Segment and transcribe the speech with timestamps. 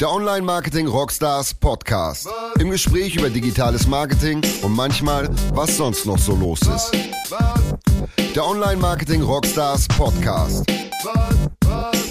[0.00, 2.26] Der Online Marketing Rockstars Podcast.
[2.58, 6.92] Im Gespräch über digitales Marketing und manchmal, was sonst noch so los ist.
[8.34, 10.64] Der Online Marketing Rockstars Podcast.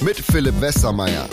[0.04, 1.28] Mit Philipp Westermeier.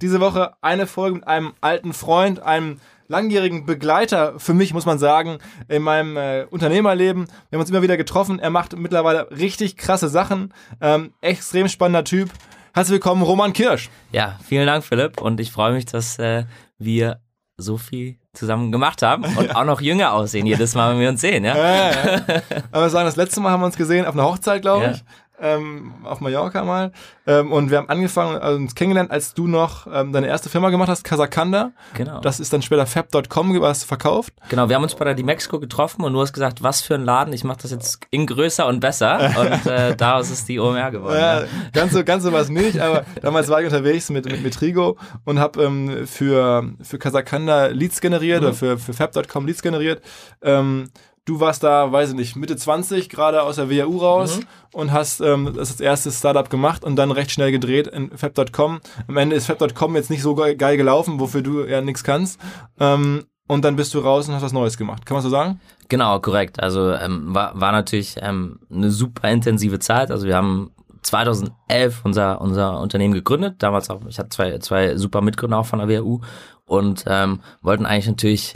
[0.00, 2.78] Diese Woche eine Folge mit einem alten Freund, einem
[3.08, 7.26] langjährigen Begleiter für mich, muss man sagen, in meinem äh, Unternehmerleben.
[7.26, 8.38] Wir haben uns immer wieder getroffen.
[8.38, 10.54] Er macht mittlerweile richtig krasse Sachen.
[10.80, 12.30] Ähm, extrem spannender Typ.
[12.76, 13.88] Herzlich willkommen, Roman Kirsch.
[14.12, 15.18] Ja, vielen Dank, Philipp.
[15.22, 16.44] Und ich freue mich, dass äh,
[16.76, 17.22] wir
[17.56, 21.22] so viel zusammen gemacht haben und auch noch jünger aussehen jedes Mal, wenn wir uns
[21.22, 21.42] sehen.
[21.42, 21.56] Ja?
[21.56, 22.42] Ja, ja, ja.
[22.72, 25.04] Aber sagen, das letzte Mal haben wir uns gesehen auf einer Hochzeit, glaube ich.
[25.40, 26.92] Ähm, auf Mallorca mal.
[27.26, 30.70] Ähm, und wir haben angefangen, also uns kennengelernt, als du noch ähm, deine erste Firma
[30.70, 31.72] gemacht hast, Casacanda.
[31.94, 32.20] Genau.
[32.20, 34.32] Das ist dann später fab.com, was verkauft.
[34.48, 37.04] Genau, wir haben uns bei der Dimexco getroffen und du hast gesagt, was für ein
[37.04, 39.16] Laden, ich mache das jetzt in größer und besser.
[39.38, 41.16] Und äh, daraus ist die OMR geworden.
[41.18, 41.46] Ja, Ja.
[41.72, 44.96] ganz so, ganz so was nicht, aber damals war ich unterwegs mit, mit, mit Trigo
[45.24, 50.02] und habe ähm, für, für Casacanda Leads generiert oder für, für fab.com Leads generiert.
[50.42, 50.88] Ähm,
[51.26, 54.40] du warst da, weiß ich nicht, Mitte 20, gerade aus der WHU raus
[54.72, 58.80] und hast ähm, das als erstes Startup gemacht und dann recht schnell gedreht in fab.com.
[59.08, 62.40] Am Ende ist fab.com jetzt nicht so ge- geil gelaufen, wofür du ja nichts kannst.
[62.80, 65.04] Ähm, und dann bist du raus und hast was Neues gemacht.
[65.06, 65.60] Kann man so sagen?
[65.88, 66.60] Genau, korrekt.
[66.62, 70.10] Also ähm, war, war natürlich ähm, eine super intensive Zeit.
[70.10, 73.56] Also wir haben 2011 unser, unser Unternehmen gegründet.
[73.62, 76.20] Damals auch, ich hatte zwei, zwei super Mitgründer auch von der WHU
[76.64, 78.52] und ähm, wollten eigentlich natürlich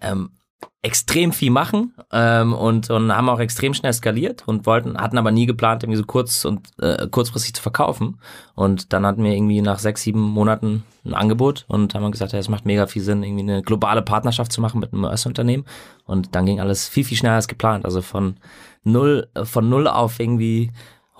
[0.00, 0.30] ähm,
[0.84, 5.30] extrem viel machen ähm, und, und haben auch extrem schnell skaliert und wollten, hatten aber
[5.30, 8.18] nie geplant, irgendwie so kurz und äh, kurzfristig zu verkaufen.
[8.54, 12.38] Und dann hatten wir irgendwie nach sechs, sieben Monaten ein Angebot und haben gesagt, ja,
[12.40, 15.64] es macht mega viel Sinn, irgendwie eine globale Partnerschaft zu machen mit einem US-Unternehmen.
[16.04, 17.84] Und dann ging alles viel, viel schneller als geplant.
[17.84, 18.36] Also von
[18.82, 20.72] null, von null auf irgendwie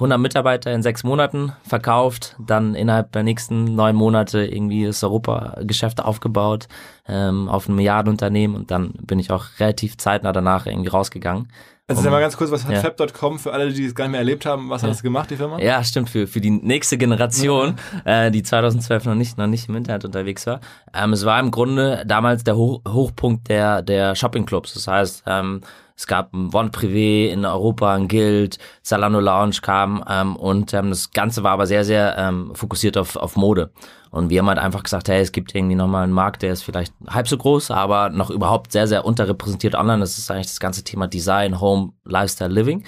[0.02, 6.02] 100 Mitarbeiter in sechs Monaten verkauft, dann innerhalb der nächsten neun Monate irgendwie das Europageschäft
[6.02, 6.66] aufgebaut
[7.06, 11.48] ähm, auf ein Milliardenunternehmen und dann bin ich auch relativ zeitnah danach irgendwie rausgegangen.
[11.88, 12.80] Also sag mal ganz kurz, was hat Ja.
[12.80, 15.36] fab.com für alle, die es gar nicht mehr erlebt haben, was hat das gemacht, die
[15.36, 15.58] Firma?
[15.60, 17.74] Ja, stimmt, für, für die nächste Generation,
[18.04, 20.60] äh, die 2012 noch nicht, noch nicht im Internet unterwegs war.
[20.94, 24.74] Ähm, es war im Grunde damals der Hoch, Hochpunkt der, der Shoppingclubs.
[24.74, 25.60] Das heißt, ähm,
[26.02, 30.90] es gab ein One Privé in Europa, ein Guild, Zalando Lounge kam ähm, und ähm,
[30.90, 33.70] das Ganze war aber sehr, sehr ähm, fokussiert auf, auf Mode.
[34.10, 36.64] Und wir haben halt einfach gesagt, hey, es gibt irgendwie nochmal einen Markt, der ist
[36.64, 40.00] vielleicht halb so groß, aber noch überhaupt sehr, sehr unterrepräsentiert online.
[40.00, 42.84] Das ist eigentlich das ganze Thema Design, Home, Lifestyle, Living.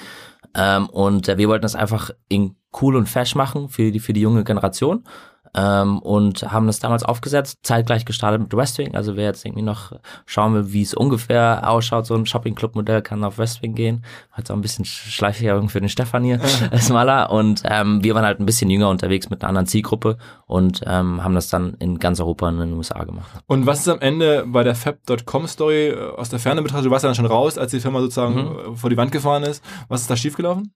[0.56, 4.12] Ähm, und äh, wir wollten das einfach in cool und fesch machen für die, für
[4.12, 5.04] die junge Generation.
[5.54, 8.94] Ähm, und haben das damals aufgesetzt, zeitgleich gestartet mit Westwing.
[8.96, 9.92] Also wer jetzt irgendwie noch
[10.26, 14.04] schauen will, wie es ungefähr ausschaut, so ein Shopping-Club-Modell kann auf Westwing gehen.
[14.32, 17.30] Hat auch ein bisschen Schleichwerbung für den Stefan hier, als Maler.
[17.30, 21.22] Und ähm, wir waren halt ein bisschen jünger unterwegs mit einer anderen Zielgruppe und ähm,
[21.22, 23.30] haben das dann in ganz Europa und in den USA gemacht.
[23.46, 26.86] Und was ist am Ende bei der Fab.com-Story äh, aus der Ferne betrachtet?
[26.86, 28.72] Du warst ja dann schon raus, als die Firma sozusagen Mhm.
[28.72, 29.62] äh, vor die Wand gefahren ist.
[29.88, 30.72] Was ist da schiefgelaufen?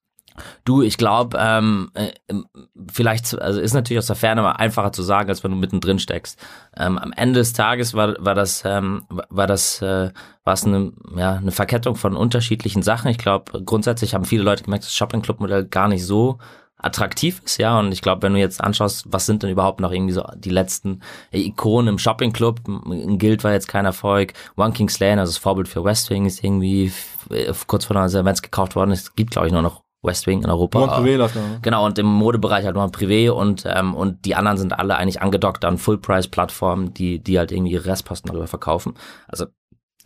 [0.64, 2.46] Du, ich glaube, ähm, äh, ähm,
[2.90, 5.98] vielleicht, also ist natürlich aus der Ferne mal einfacher zu sagen, als wenn du mittendrin
[5.98, 6.38] steckst.
[6.76, 10.10] Ähm, am Ende des Tages war, war das, ähm, war das, äh,
[10.44, 13.10] war es eine, ja, eine Verkettung von unterschiedlichen Sachen.
[13.10, 16.38] Ich glaube, grundsätzlich haben viele Leute gemerkt, dass das Shopping Club Modell gar nicht so
[16.80, 17.76] attraktiv ist, ja.
[17.78, 20.50] Und ich glaube, wenn du jetzt anschaust, was sind denn überhaupt noch irgendwie so die
[20.50, 21.00] letzten
[21.32, 22.60] Ikonen im Shopping Club?
[22.64, 24.32] Guild war jetzt kein Erfolg.
[24.56, 26.92] One King's Lane, also das Vorbild für Westwing, ist irgendwie
[27.30, 28.92] f- kurz vor der Insolvenz gekauft worden.
[28.92, 30.80] Es gibt, glaube ich, nur noch Westwing in Europa.
[30.80, 31.40] One Privé läuft da.
[31.40, 31.58] ne?
[31.62, 34.96] Genau, und im Modebereich halt nur ein Privé und, ähm, und die anderen sind alle
[34.96, 38.94] eigentlich angedockt an Full-Price-Plattformen, die, die halt irgendwie ihre Restposten darüber verkaufen.
[39.26, 39.46] Also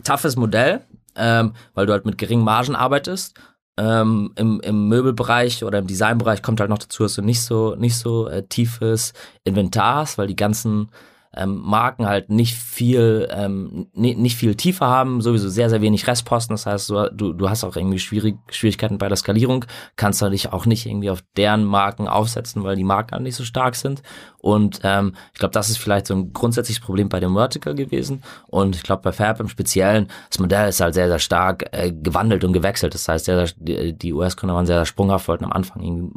[0.02, 0.81] toughes Modell,
[1.16, 3.34] ähm, weil du halt mit geringen Margen arbeitest.
[3.78, 7.75] Ähm, im, Im Möbelbereich oder im Designbereich kommt halt noch dazu, dass du nicht so,
[7.75, 9.14] nicht so äh, tiefes
[9.44, 10.91] Inventar hast, weil die ganzen
[11.37, 16.06] ähm, Marken halt nicht viel, ähm, ni- nicht viel tiefer haben, sowieso sehr, sehr wenig
[16.06, 16.54] Restposten.
[16.54, 19.65] Das heißt, du, du, hast auch irgendwie schwierig, Schwierigkeiten bei der Skalierung,
[19.97, 23.37] kannst du dich auch nicht irgendwie auf deren Marken aufsetzen, weil die Marken halt nicht
[23.37, 24.03] so stark sind.
[24.38, 28.25] Und ähm, ich glaube, das ist vielleicht so ein grundsätzliches Problem bei dem Vertical gewesen.
[28.49, 31.93] Und ich glaube, bei Fab im Speziellen, das Modell ist halt sehr, sehr stark äh,
[31.93, 32.93] gewandelt und gewechselt.
[32.94, 36.11] Das heißt, sehr, sehr, die, US-Kunden waren sehr, sehr sprunghaft, wollten am Anfang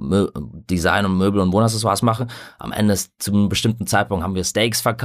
[0.69, 2.27] Design und Möbel und Wohnaccessoires machen.
[2.57, 5.04] Am Ende zu einem bestimmten Zeitpunkt haben wir Steaks verkauft,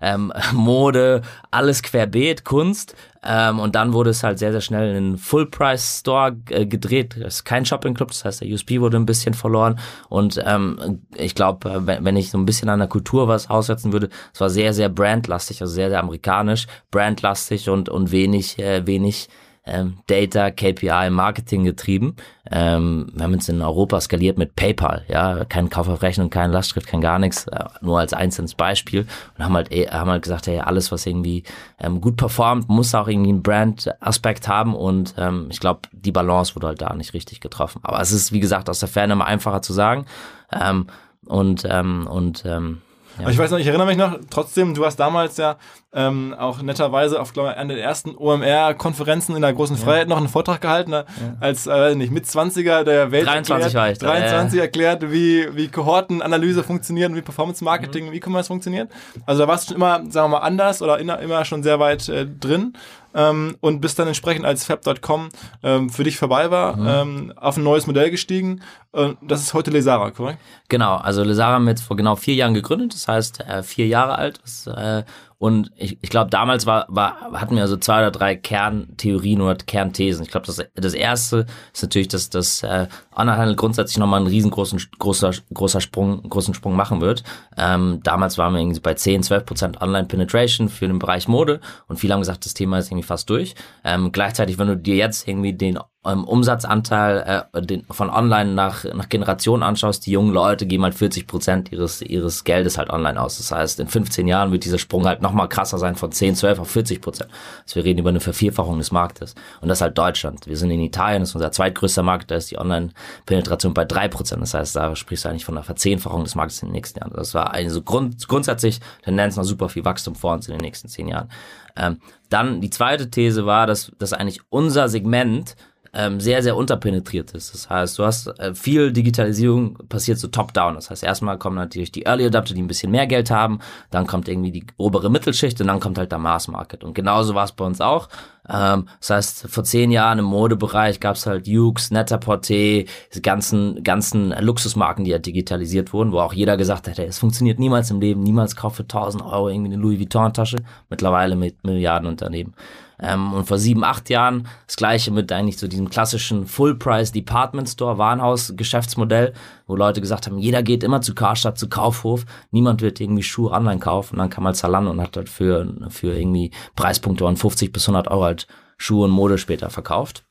[0.00, 2.94] ähm, Mode, alles querbeet, Kunst.
[3.22, 7.16] Ähm, und dann wurde es halt sehr, sehr schnell in einen Full-Price-Store äh, gedreht.
[7.18, 9.78] Das ist kein Shopping-Club, das heißt, der USP wurde ein bisschen verloren.
[10.08, 13.92] Und ähm, ich glaube, wenn, wenn ich so ein bisschen an der Kultur was aussetzen
[13.92, 18.86] würde, es war sehr, sehr brandlastig, also sehr, sehr amerikanisch, brandlastig und, und wenig, äh,
[18.86, 19.28] wenig
[19.66, 22.16] ähm, Data, KPI, Marketing getrieben.
[22.50, 26.50] Ähm, wir haben uns in Europa skaliert mit PayPal, ja, kein Kauf auf Rechnung, kein
[26.50, 30.22] Lastschrift, kein gar nichts, äh, nur als einzelnes Beispiel und haben halt, eh, haben halt
[30.22, 31.44] gesagt, hey, alles, was irgendwie
[31.78, 36.56] ähm, gut performt, muss auch irgendwie einen Brand-Aspekt haben und ähm, ich glaube, die Balance
[36.56, 37.80] wurde halt da nicht richtig getroffen.
[37.82, 40.06] Aber es ist, wie gesagt, aus der Ferne immer einfacher zu sagen
[40.52, 40.86] ähm,
[41.26, 42.80] und ähm, und ähm,
[43.18, 43.28] ja.
[43.28, 45.56] Ich weiß noch, ich erinnere mich noch, trotzdem, du hast damals ja
[45.92, 50.08] ähm, auch netterweise auf, glaube ich, einer der ersten OMR-Konferenzen in der großen Freiheit ja.
[50.08, 51.04] noch einen Vortrag gehalten, ne?
[51.20, 51.34] ja.
[51.40, 55.48] als äh, nicht mit 20er der Welt 23 erklärt, war ich da, 23 erklärt, wie,
[55.56, 58.14] wie Kohortenanalyse funktioniert, wie Performance Marketing, mhm.
[58.14, 58.88] E-Commerce funktioniert.
[59.26, 62.08] Also da warst du schon immer, sagen wir mal, anders oder immer schon sehr weit
[62.08, 62.74] äh, drin
[63.14, 65.30] ähm, und bis dann entsprechend als Fab.com
[65.62, 66.86] ähm, für dich vorbei war, mhm.
[66.86, 68.62] ähm, auf ein neues Modell gestiegen.
[68.92, 70.38] Äh, das ist heute Lesara, korrekt?
[70.68, 73.86] Genau, also Lesara haben wir jetzt vor genau vier Jahren gegründet, das heißt äh, vier
[73.86, 74.40] Jahre alt.
[74.42, 75.02] Das, äh,
[75.40, 79.54] und ich, ich glaube, damals war, war, hatten wir also zwei oder drei Kerntheorien oder
[79.54, 80.22] Kernthesen.
[80.22, 84.78] Ich glaube, das, das erste ist natürlich, dass das äh, Onlinehandel grundsätzlich nochmal einen riesengroßen
[84.98, 87.24] großer, großer Sprung, großen Sprung machen wird.
[87.56, 91.96] Ähm, damals waren wir irgendwie bei 10, 12 Prozent Online-Penetration für den Bereich Mode und
[91.96, 93.54] viele haben gesagt, das Thema ist irgendwie fast durch.
[93.82, 98.84] Ähm, gleichzeitig, wenn du dir jetzt irgendwie den ähm, Umsatzanteil äh, den, von online nach,
[98.84, 103.20] nach Generation anschaust, die jungen Leute geben halt 40 Prozent ihres, ihres Geldes halt online
[103.20, 103.36] aus.
[103.36, 106.60] Das heißt, in 15 Jahren wird dieser Sprung halt nochmal krasser sein von 10, 12
[106.60, 107.30] auf 40 Prozent.
[107.64, 109.34] Also wir reden über eine Vervierfachung des Marktes.
[109.60, 110.46] Und das ist halt Deutschland.
[110.46, 114.08] Wir sind in Italien, das ist unser zweitgrößter Markt, da ist die Online-Penetration bei 3
[114.08, 114.40] Prozent.
[114.40, 117.12] Das heißt, da sprichst du eigentlich von einer Verzehnfachung des Marktes in den nächsten Jahren.
[117.14, 120.88] Das war also grund, grundsätzlich Tendenz noch super viel Wachstum vor uns in den nächsten
[120.88, 121.28] 10 Jahren.
[121.76, 122.00] Ähm,
[122.30, 125.56] dann die zweite These war, dass, dass eigentlich unser Segment
[125.92, 127.52] ähm, sehr, sehr unterpenetriert ist.
[127.52, 130.74] Das heißt, du hast äh, viel Digitalisierung passiert so top-down.
[130.74, 133.58] Das heißt, erstmal kommen natürlich die Early Adapter, die ein bisschen mehr Geld haben,
[133.90, 136.84] dann kommt irgendwie die obere Mittelschicht und dann kommt halt der Mass Market.
[136.84, 138.08] Und genauso war es bei uns auch.
[138.48, 143.82] Ähm, das heißt, vor zehn Jahren im Modebereich gab es halt Jux, Net-a-Porter, diese ganzen,
[143.82, 147.90] ganzen Luxusmarken, die ja digitalisiert wurden, wo auch jeder gesagt hat, hey, es funktioniert niemals
[147.90, 150.58] im Leben, niemals kaufe für 1000 Euro irgendwie eine Louis Vuitton-Tasche.
[150.88, 152.54] Mittlerweile mit Milliardenunternehmen.
[153.02, 157.68] Ähm, und vor sieben, acht Jahren das gleiche mit eigentlich so diesem klassischen Full-Price Department
[157.68, 159.32] Store Warenhaus Geschäftsmodell,
[159.66, 163.52] wo Leute gesagt haben, jeder geht immer zu Karstadt, zu Kaufhof, niemand wird irgendwie Schuhe
[163.52, 164.14] online kaufen.
[164.14, 167.88] Und dann kam halt Zalando und hat halt für, für irgendwie Preispunkte von 50 bis
[167.88, 170.24] 100 Euro halt Schuhe und Mode später verkauft.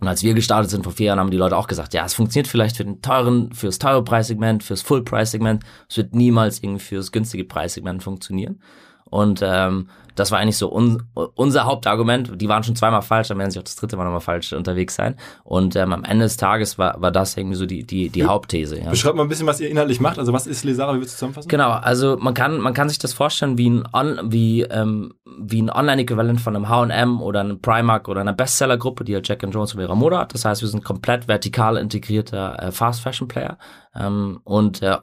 [0.00, 2.14] Und als wir gestartet sind vor vier Jahren, haben die Leute auch gesagt, ja, es
[2.14, 5.62] funktioniert vielleicht für den teuren, fürs teure Preissegment, fürs Full-Price-Segment.
[5.88, 8.60] Es wird niemals irgendwie fürs günstige Preissegment funktionieren.
[9.04, 11.02] Und ähm, das war eigentlich so un,
[11.34, 12.40] unser Hauptargument.
[12.40, 14.94] Die waren schon zweimal falsch, dann werden sie auch das dritte Mal nochmal falsch unterwegs
[14.94, 15.16] sein.
[15.42, 18.80] Und ähm, am Ende des Tages war, war das irgendwie so die, die, die Hauptthese.
[18.80, 18.90] Ja.
[18.90, 20.18] Beschreibt mal ein bisschen, was ihr inhaltlich macht.
[20.18, 21.48] Also was ist Lesara, wie willst du zusammenfassen?
[21.48, 25.62] Genau, also man kann, man kann sich das vorstellen wie ein, On, wie, ähm, wie
[25.62, 29.74] ein Online-Äquivalent von einem H&M oder einem Primark oder einer Bestseller-Gruppe, die halt Jack Jones
[29.74, 30.34] und ihrer Mode hat.
[30.34, 33.58] Das heißt, wir sind komplett vertikal integrierter äh, Fast-Fashion-Player.
[33.96, 34.96] Ähm, und äh,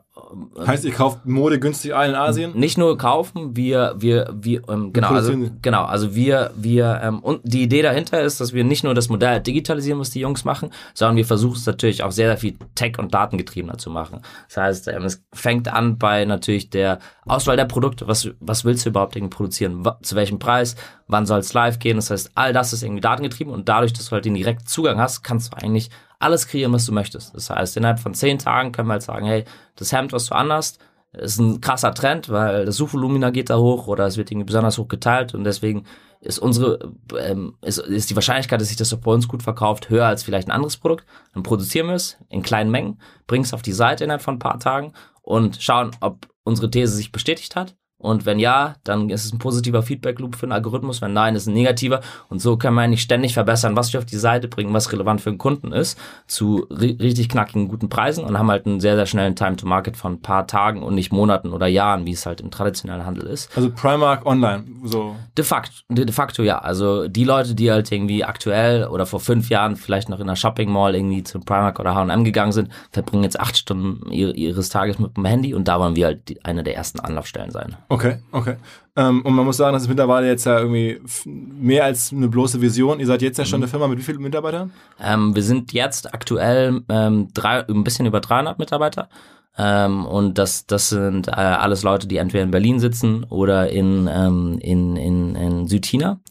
[0.65, 2.51] heißt, ihr kauft Mode günstig ein in Asien?
[2.57, 7.41] Nicht nur kaufen, wir, wir, wir, ähm, genau, also, genau, also wir, wir, ähm, und
[7.43, 10.71] die Idee dahinter ist, dass wir nicht nur das Modell digitalisieren, was die Jungs machen,
[10.93, 14.21] sondern wir versuchen es natürlich auch sehr, sehr viel Tech- und Datengetriebener zu machen.
[14.47, 18.07] Das heißt, ähm, es fängt an bei natürlich der Auswahl der Produkte.
[18.07, 19.87] Was, was willst du überhaupt irgendwie produzieren?
[20.01, 20.75] Zu welchem Preis?
[21.07, 21.97] Wann soll es live gehen?
[21.97, 24.99] Das heißt, all das ist irgendwie datengetrieben und dadurch, dass du halt den direkten Zugang
[24.99, 25.89] hast, kannst du eigentlich
[26.19, 27.35] alles kreieren, was du möchtest.
[27.35, 29.45] Das heißt, innerhalb von zehn Tagen können wir halt sagen, hey,
[29.75, 30.79] das Hemd, was du anhast,
[31.13, 34.77] ist ein krasser Trend, weil das Suchvolumina geht da hoch oder es wird irgendwie besonders
[34.77, 35.85] hoch geteilt und deswegen
[36.21, 40.05] ist unsere, ähm, ist, ist die Wahrscheinlichkeit, dass sich das bei uns gut verkauft, höher
[40.05, 41.05] als vielleicht ein anderes Produkt.
[41.33, 44.39] Dann produzieren wir es in kleinen Mengen, bringen es auf die Seite innerhalb von ein
[44.39, 49.25] paar Tagen und schauen, ob unsere These sich bestätigt hat und wenn ja, dann ist
[49.25, 51.01] es ein positiver Feedback-Loop für den Algorithmus.
[51.01, 52.01] Wenn nein, ist es ein negativer.
[52.29, 55.21] Und so kann man eigentlich ständig verbessern, was wir auf die Seite bringen, was relevant
[55.21, 58.95] für den Kunden ist, zu ri richtig knackigen, guten Preisen und haben halt einen sehr,
[58.95, 62.41] sehr schnellen Time-to-Market von ein paar Tagen und nicht Monaten oder Jahren, wie es halt
[62.41, 63.55] im traditionellen Handel ist.
[63.55, 65.15] Also Primark online, so.
[65.37, 66.57] De facto, de facto ja.
[66.57, 70.35] Also die Leute, die halt irgendwie aktuell oder vor fünf Jahren vielleicht noch in einer
[70.35, 74.97] Shopping Mall irgendwie zum Primark oder H&M gegangen sind, verbringen jetzt acht Stunden ihres Tages
[74.97, 77.75] mit dem Handy und da wollen wir halt die, eine der ersten Anlaufstellen sein.
[77.91, 78.55] Okay, okay.
[78.95, 82.61] Ähm, und man muss sagen, das ist mittlerweile jetzt ja irgendwie mehr als eine bloße
[82.61, 83.01] Vision.
[83.01, 83.63] Ihr seid jetzt ja schon mhm.
[83.63, 84.71] eine Firma mit wie vielen Mitarbeitern?
[84.97, 89.09] Ähm, wir sind jetzt aktuell ähm, drei, ein bisschen über 300 Mitarbeiter.
[89.57, 94.09] Ähm, und das, das sind äh, alles Leute, die entweder in Berlin sitzen oder in,
[94.09, 96.21] ähm, in, in, in Südchina.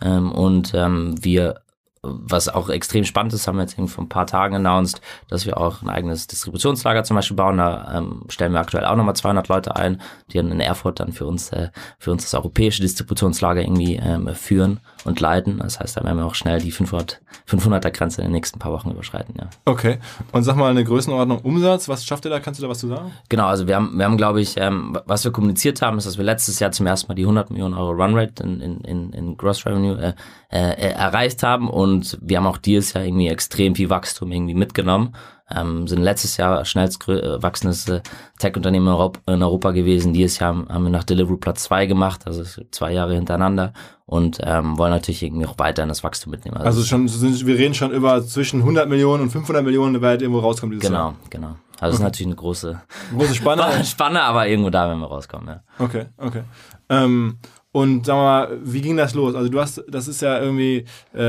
[0.00, 1.62] Ähm, und wir
[2.02, 5.46] was auch extrem spannend ist, haben wir jetzt irgendwie vor ein paar Tagen announced, dass
[5.46, 7.58] wir auch ein eigenes Distributionslager zum Beispiel bauen.
[7.58, 10.00] Da ähm, stellen wir aktuell auch nochmal 200 Leute ein,
[10.30, 14.28] die dann in Erfurt dann für uns, äh, für uns das europäische Distributionslager irgendwie ähm,
[14.34, 15.58] führen und leiten.
[15.58, 18.72] Das heißt, da werden wir auch schnell die 500, 500er Grenze in den nächsten paar
[18.72, 19.34] Wochen überschreiten.
[19.38, 19.48] Ja.
[19.64, 19.98] Okay.
[20.32, 21.88] Und sag mal eine Größenordnung Umsatz.
[21.88, 22.40] Was schafft ihr da?
[22.40, 23.12] Kannst du da was zu sagen?
[23.28, 23.46] Genau.
[23.46, 26.24] Also wir haben, wir haben, glaube ich, ähm, was wir kommuniziert haben, ist, dass wir
[26.24, 29.66] letztes Jahr zum ersten Mal die 100 Millionen Euro Runrate in, in, in, in Gross
[29.66, 30.12] Revenue äh,
[30.50, 35.14] äh, erreicht haben und wir haben auch dieses Jahr irgendwie extrem viel Wachstum irgendwie mitgenommen.
[35.50, 38.02] Ähm, sind letztes Jahr schnellst äh, wachsendes äh,
[38.38, 40.12] Tech-Unternehmen in Europa, in Europa gewesen.
[40.12, 43.72] Dieses Jahr haben, wir nach Deliveroo Platz zwei gemacht, also zwei Jahre hintereinander
[44.04, 46.56] und ähm, wollen natürlich irgendwie auch weiter in das Wachstum mitnehmen.
[46.56, 50.06] Also, also schon, sind, wir reden schon über zwischen 100 Millionen und 500 Millionen, die
[50.06, 51.16] halt irgendwo rauskommt dieses genau, Jahr.
[51.30, 51.56] Genau, genau.
[51.80, 51.94] Also okay.
[51.94, 52.80] ist natürlich eine große,
[53.16, 53.64] große Spanne.
[53.84, 55.62] Spanne, aber irgendwo da, wenn wir rauskommen, ja.
[55.78, 56.42] Okay, okay.
[56.88, 57.38] Ähm,
[57.78, 59.36] und sag mal, wie ging das los?
[59.36, 61.20] Also du hast, das ist ja irgendwie, äh,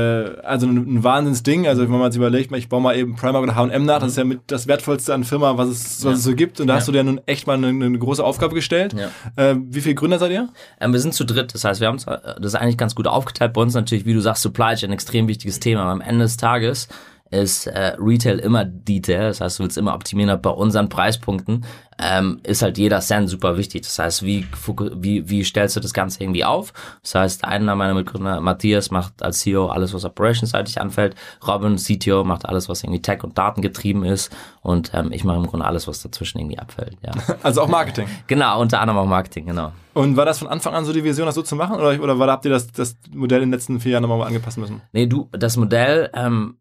[0.42, 1.68] also ein, ein Wahnsinnsding.
[1.68, 4.18] Also wenn man sich überlegt, ich baue mal eben Primark oder H&M nach, das ist
[4.18, 6.10] ja mit das wertvollste an Firma, was es, was ja.
[6.10, 6.60] es so gibt.
[6.60, 6.78] Und da ja.
[6.80, 8.94] hast du dir nun echt mal eine, eine große Aufgabe gestellt.
[8.94, 9.10] Ja.
[9.36, 10.48] Äh, wie viele Gründer seid ihr?
[10.80, 11.54] Ähm, wir sind zu dritt.
[11.54, 13.52] Das heißt, wir haben das ist eigentlich ganz gut aufgeteilt.
[13.52, 15.82] Bei uns natürlich, wie du sagst, Supply Chain ein extrem wichtiges Thema.
[15.82, 16.88] Aber am Ende des Tages
[17.30, 20.40] ist äh, Retail immer Detail, das heißt, du willst immer optimieren.
[20.42, 21.64] Bei unseren Preispunkten
[22.02, 23.82] ähm, ist halt jeder Cent super wichtig.
[23.82, 24.46] Das heißt, wie,
[24.94, 26.72] wie, wie stellst du das Ganze irgendwie auf?
[27.02, 31.14] Das heißt, einer meiner Mitgründer, Matthias, macht als CEO alles, was operationsseitig anfällt.
[31.46, 34.34] Robin, CTO, macht alles, was irgendwie Tech und Daten getrieben ist.
[34.62, 36.96] Und ähm, ich mache im Grunde alles, was dazwischen irgendwie abfällt.
[37.02, 37.12] Ja.
[37.42, 38.06] Also auch Marketing.
[38.26, 39.72] genau, unter anderem auch Marketing, genau.
[39.94, 41.76] Und war das von Anfang an so die Vision, das so zu machen?
[41.76, 44.58] Oder, oder war, habt ihr das, das Modell in den letzten vier Jahren nochmal angepasst
[44.58, 44.82] müssen?
[44.92, 46.56] Nee, du, das Modell ähm,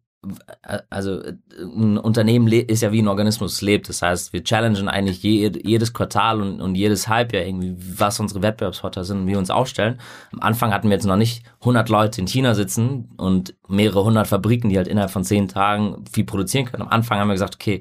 [0.90, 1.22] also
[1.60, 3.88] ein Unternehmen ist ja wie ein Organismus lebt.
[3.88, 9.06] Das heißt, wir challengen eigentlich jedes Quartal und, und jedes Halbjahr irgendwie, was unsere Wettbewerbsvorteile
[9.06, 10.00] sind und wie wir uns aufstellen.
[10.34, 14.28] Am Anfang hatten wir jetzt noch nicht 100 Leute in China sitzen und mehrere hundert
[14.28, 16.84] Fabriken, die halt innerhalb von zehn Tagen viel produzieren können.
[16.84, 17.80] Am Anfang haben wir gesagt, okay,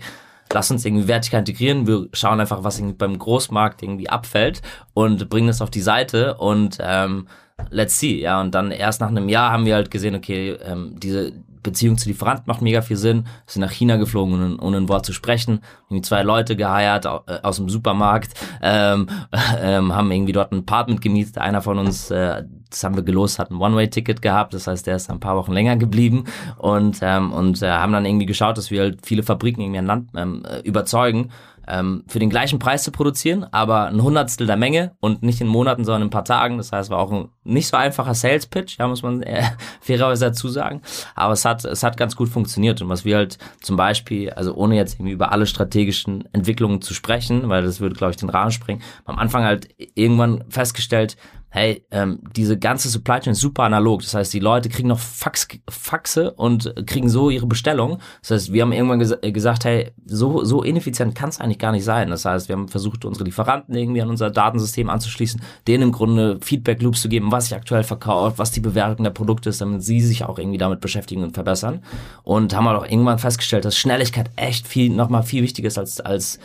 [0.52, 1.86] lass uns irgendwie vertikal integrieren.
[1.86, 4.62] Wir schauen einfach, was beim Großmarkt irgendwie abfällt
[4.94, 7.26] und bringen das auf die Seite und ähm,
[7.70, 8.20] let's see.
[8.20, 11.98] Ja, und dann erst nach einem Jahr haben wir halt gesehen, okay, ähm, diese Beziehung
[11.98, 13.26] zu Lieferanten macht mega viel Sinn.
[13.46, 15.60] Sind nach China geflogen, ohne ein Wort zu sprechen.
[15.88, 19.08] Irgendwie zwei Leute geheiert äh, aus dem Supermarkt, ähm,
[19.60, 21.38] ähm, haben irgendwie dort ein Apartment gemietet.
[21.38, 24.54] Einer von uns, äh, das haben wir gelost, hat ein One-Way-Ticket gehabt.
[24.54, 26.24] Das heißt, der ist ein paar Wochen länger geblieben
[26.58, 29.86] und ähm, und äh, haben dann irgendwie geschaut, dass wir halt viele Fabriken irgendwie an
[29.86, 31.30] Land ähm, äh, überzeugen
[31.68, 35.46] ähm, für den gleichen Preis zu produzieren, aber ein Hundertstel der Menge und nicht in
[35.46, 36.56] Monaten, sondern in ein paar Tagen.
[36.56, 39.42] Das heißt, war auch ein nicht so einfacher Sales Pitch, ja, muss man äh,
[39.80, 40.82] fairerweise dazu sagen.
[41.14, 42.80] Aber es hat, es hat ganz gut funktioniert.
[42.82, 46.94] Und was wir halt zum Beispiel, also ohne jetzt irgendwie über alle strategischen Entwicklungen zu
[46.94, 51.16] sprechen, weil das würde, glaube ich, den Rahmen springen, am Anfang halt irgendwann festgestellt,
[51.50, 54.02] hey, ähm, diese ganze Supply Chain ist super analog.
[54.02, 57.98] Das heißt, die Leute kriegen noch Fax, Faxe und kriegen so ihre Bestellung.
[58.20, 61.58] Das heißt, wir haben irgendwann ges äh, gesagt, hey, so, so ineffizient kann es eigentlich
[61.58, 62.10] gar nicht sein.
[62.10, 66.38] Das heißt, wir haben versucht, unsere Lieferanten irgendwie an unser Datensystem anzuschließen, denen im Grunde
[66.42, 69.82] Feedback Loops zu geben, was sich aktuell verkauft, was die Bewertung der Produkte ist, damit
[69.82, 71.82] sie sich auch irgendwie damit beschäftigen und verbessern.
[72.24, 76.00] Und haben halt auch irgendwann festgestellt, dass Schnelligkeit echt viel, nochmal viel wichtiger ist als,
[76.00, 76.38] als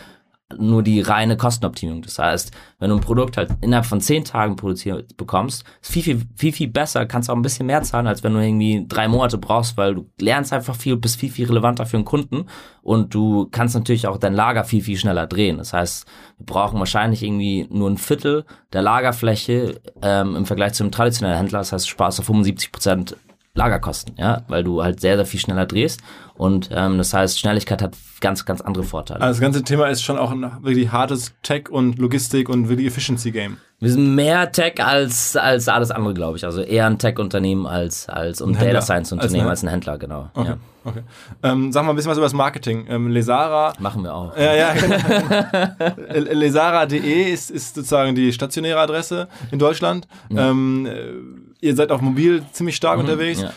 [0.57, 2.01] nur die reine Kostenoptimierung.
[2.01, 6.03] Das heißt, wenn du ein Produkt halt innerhalb von zehn Tagen produziert bekommst, ist viel,
[6.03, 9.07] viel, viel, viel besser, kannst auch ein bisschen mehr zahlen, als wenn du irgendwie drei
[9.07, 12.45] Monate brauchst, weil du lernst einfach viel, bist viel, viel relevanter für den Kunden
[12.81, 15.57] und du kannst natürlich auch dein Lager viel, viel schneller drehen.
[15.57, 16.05] Das heißt,
[16.37, 21.37] wir brauchen wahrscheinlich irgendwie nur ein Viertel der Lagerfläche ähm, im Vergleich zu einem traditionellen
[21.37, 21.59] Händler.
[21.59, 23.15] Das heißt, du sparst auf 75 Prozent
[23.55, 26.01] Lagerkosten, ja, weil du halt sehr, sehr viel schneller drehst.
[26.35, 29.21] Und ähm, das heißt, Schnelligkeit hat ganz, ganz andere Vorteile.
[29.21, 32.87] Also das ganze Thema ist schon auch ein wirklich hartes Tech und Logistik und wirklich
[32.87, 33.57] Efficiency-Game.
[33.79, 36.45] Wir sind mehr Tech als, als alles andere, glaube ich.
[36.45, 40.29] Also eher ein Tech-Unternehmen als, als und Data Science-Unternehmen als, als, ein Händler, genau.
[40.33, 40.49] Okay.
[40.49, 40.57] Ja.
[40.85, 41.01] Okay.
[41.43, 42.85] Ähm, sag mal ein bisschen was über das Marketing.
[42.89, 43.73] Ähm, Lesara.
[43.79, 44.35] Machen wir auch.
[44.37, 44.73] Ja, ja.
[44.73, 46.33] Genau.
[46.33, 50.07] Lesara.de ist, ist sozusagen die stationäre Adresse in Deutschland.
[50.29, 50.49] Ja.
[50.49, 53.41] Ähm, ihr seid auch mobil ziemlich stark mhm, unterwegs.
[53.41, 53.51] Ja.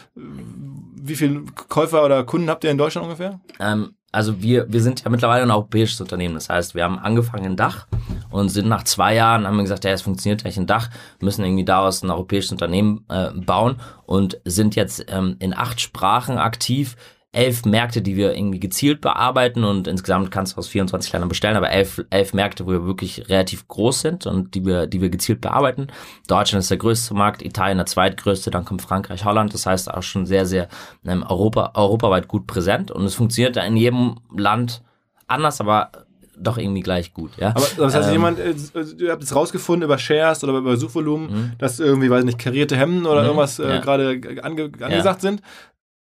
[1.09, 3.41] Wie viele Käufer oder Kunden habt ihr in Deutschland ungefähr?
[3.61, 6.35] Ähm, also wir, wir sind ja mittlerweile ein europäisches Unternehmen.
[6.35, 7.87] Das heißt, wir haben angefangen in Dach
[8.31, 10.89] und sind nach zwei Jahren, haben wir gesagt, ja, es funktioniert nicht in Dach,
[11.21, 16.39] müssen irgendwie daraus ein europäisches Unternehmen äh, bauen und sind jetzt ähm, in acht Sprachen
[16.39, 16.97] aktiv
[17.37, 21.57] elf Märkte, die wir irgendwie gezielt bearbeiten und insgesamt kannst du aus 24 Ländern bestellen,
[21.57, 25.11] aber elf, elf Märkte, wo wir wirklich relativ groß sind und die wir, die wir
[25.11, 25.89] gezielt bearbeiten.
[26.29, 30.03] Deutschland ist der größte Markt, Italien der zweitgrößte, dann kommt Frankreich, Holland, das heißt auch
[30.03, 30.69] schon sehr, sehr
[31.05, 34.83] ähm, Europa, europaweit gut präsent und es funktioniert in jedem Land
[35.27, 35.91] anders, aber
[36.39, 37.51] doch irgendwie gleich gut, ja.
[37.51, 38.55] Aber das heißt, ähm, jemand, äh,
[38.99, 41.53] ihr habt es rausgefunden über Shares oder über Suchvolumen, mhm.
[41.59, 43.79] dass irgendwie, weiß nicht, karierte Hemden oder mhm, irgendwas äh, ja.
[43.79, 45.31] gerade ange angesagt ja.
[45.31, 45.43] sind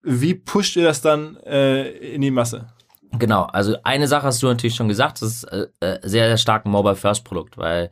[0.03, 2.67] wie pusht ihr das dann äh, in die Masse?
[3.13, 6.38] Genau, also eine Sache hast du natürlich schon gesagt, das ist äh, äh sehr, sehr
[6.38, 7.89] stark ein Mobile First Produkt, weil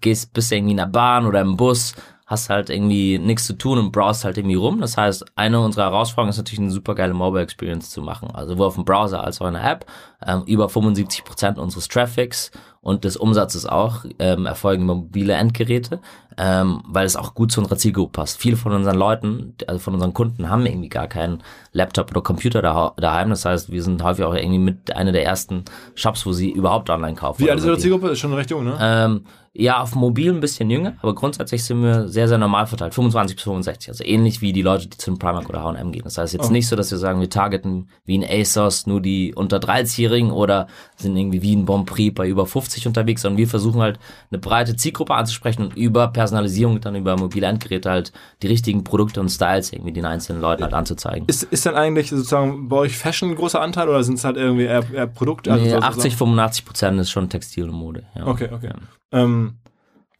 [0.00, 1.94] gehst, bist irgendwie in der Bahn oder im Bus,
[2.26, 4.80] hast halt irgendwie nichts zu tun und browst halt irgendwie rum.
[4.80, 8.30] Das heißt, eine unserer Herausforderungen ist natürlich eine super geile Mobile Experience zu machen.
[8.32, 9.86] Also sowohl auf dem Browser als auch in der App.
[10.24, 12.50] Ähm, über 75 Prozent unseres Traffics
[12.84, 16.00] und des Umsatzes auch ähm, erfolgen mobile Endgeräte,
[16.36, 18.38] ähm, weil es auch gut zu unserer Zielgruppe passt.
[18.38, 22.60] Viele von unseren Leuten, also von unseren Kunden, haben irgendwie gar keinen Laptop oder Computer
[22.60, 23.30] daheim.
[23.30, 25.64] Das heißt, wir sind häufig auch irgendwie mit einer der ersten
[25.94, 27.42] Shops, wo sie überhaupt online kaufen.
[27.42, 28.10] Wie alt ist eure Zielgruppe?
[28.10, 28.76] Ist schon recht jung, ne?
[28.78, 29.24] Ähm,
[29.56, 32.92] ja, auf mobil ein bisschen jünger, aber grundsätzlich sind wir sehr, sehr normal verteilt.
[32.92, 33.88] 25 bis 65.
[33.88, 36.02] Also ähnlich wie die Leute, die zum Primark oder H&M gehen.
[36.02, 36.52] Das heißt jetzt oh.
[36.52, 40.66] nicht so, dass wir sagen, wir targeten wie ein ASOS nur die unter 30-Jährigen oder
[40.96, 43.98] sind irgendwie wie ein Bon Prix bei über 50 unterwegs, sondern wir versuchen halt
[44.30, 48.12] eine breite Zielgruppe anzusprechen und über Personalisierung, dann über mobile Endgeräte halt
[48.42, 51.26] die richtigen Produkte und Styles irgendwie den einzelnen Leuten halt anzuzeigen.
[51.28, 54.36] Ist, ist dann eigentlich sozusagen bei euch Fashion ein großer Anteil oder sind es halt
[54.36, 55.52] irgendwie eher, eher Produkte?
[55.52, 58.04] Also nee, 80, 85 Prozent ist schon Textil und Mode.
[58.14, 58.26] Ja.
[58.26, 58.70] Okay, okay.
[59.12, 59.20] Ja.
[59.22, 59.58] Ähm,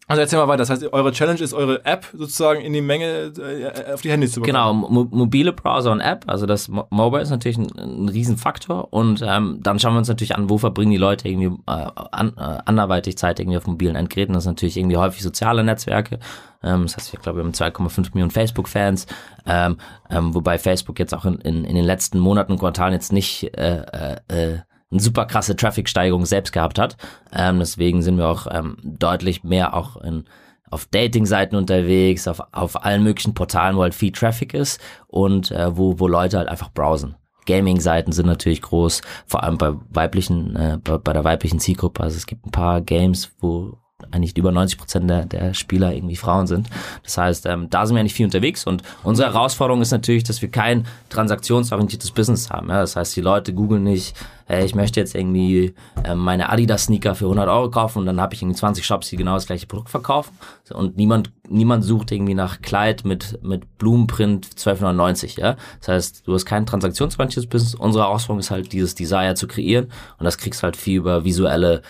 [0.06, 0.58] also erzähl mal weiter.
[0.58, 4.32] Das heißt, eure Challenge ist, eure App sozusagen in die Menge äh, auf die Handys
[4.32, 4.82] zu bekommen.
[4.82, 6.24] Genau, mo mobile Browser und App.
[6.26, 8.92] Also das Mo Mobile ist natürlich ein, ein Riesenfaktor.
[8.92, 12.34] Und ähm, dann schauen wir uns natürlich an, wo verbringen die Leute irgendwie äh, an,
[12.36, 14.34] äh, anderweitig Zeit irgendwie auf mobilen Endgeräten.
[14.34, 16.18] Das ist natürlich irgendwie häufig soziale Netzwerke.
[16.62, 19.06] Ähm, das heißt, ich glaube, wir haben 2,5 Millionen Facebook-Fans.
[19.46, 19.78] Ähm,
[20.10, 23.56] ähm, wobei Facebook jetzt auch in, in, in den letzten Monaten und Quartalen jetzt nicht
[23.56, 24.58] äh, äh, äh
[24.94, 26.96] eine super krasse Traffic-Steigerung selbst gehabt hat.
[27.32, 30.24] Ähm, deswegen sind wir auch ähm, deutlich mehr auch in,
[30.70, 35.76] auf Dating-Seiten unterwegs, auf, auf allen möglichen Portalen, wo halt viel Traffic ist und äh,
[35.76, 37.16] wo, wo Leute halt einfach browsen.
[37.46, 42.02] Gaming-Seiten sind natürlich groß, vor allem bei weiblichen, äh, bei, bei der weiblichen Zielgruppe.
[42.02, 43.78] Also es gibt ein paar Games, wo
[44.10, 46.68] eigentlich über 90 Prozent der, der Spieler irgendwie Frauen sind.
[47.04, 50.42] Das heißt, ähm, da sind wir nicht viel unterwegs und unsere Herausforderung ist natürlich, dass
[50.42, 52.68] wir kein transaktionsorientiertes Business haben.
[52.70, 52.80] Ja?
[52.80, 55.74] Das heißt, die Leute googeln nicht, hey, ich möchte jetzt irgendwie
[56.04, 59.16] äh, meine Adidas-Sneaker für 100 Euro kaufen und dann habe ich irgendwie 20 Shops, die
[59.16, 60.36] genau das gleiche Produkt verkaufen
[60.72, 65.56] und niemand niemand sucht irgendwie nach Kleid mit mit Blumenprint 12,99, ja.
[65.78, 67.74] Das heißt, du hast kein transaktionsorientiertes Business.
[67.74, 71.82] Unsere Herausforderung ist halt dieses Desire zu kreieren und das kriegst halt viel über visuelle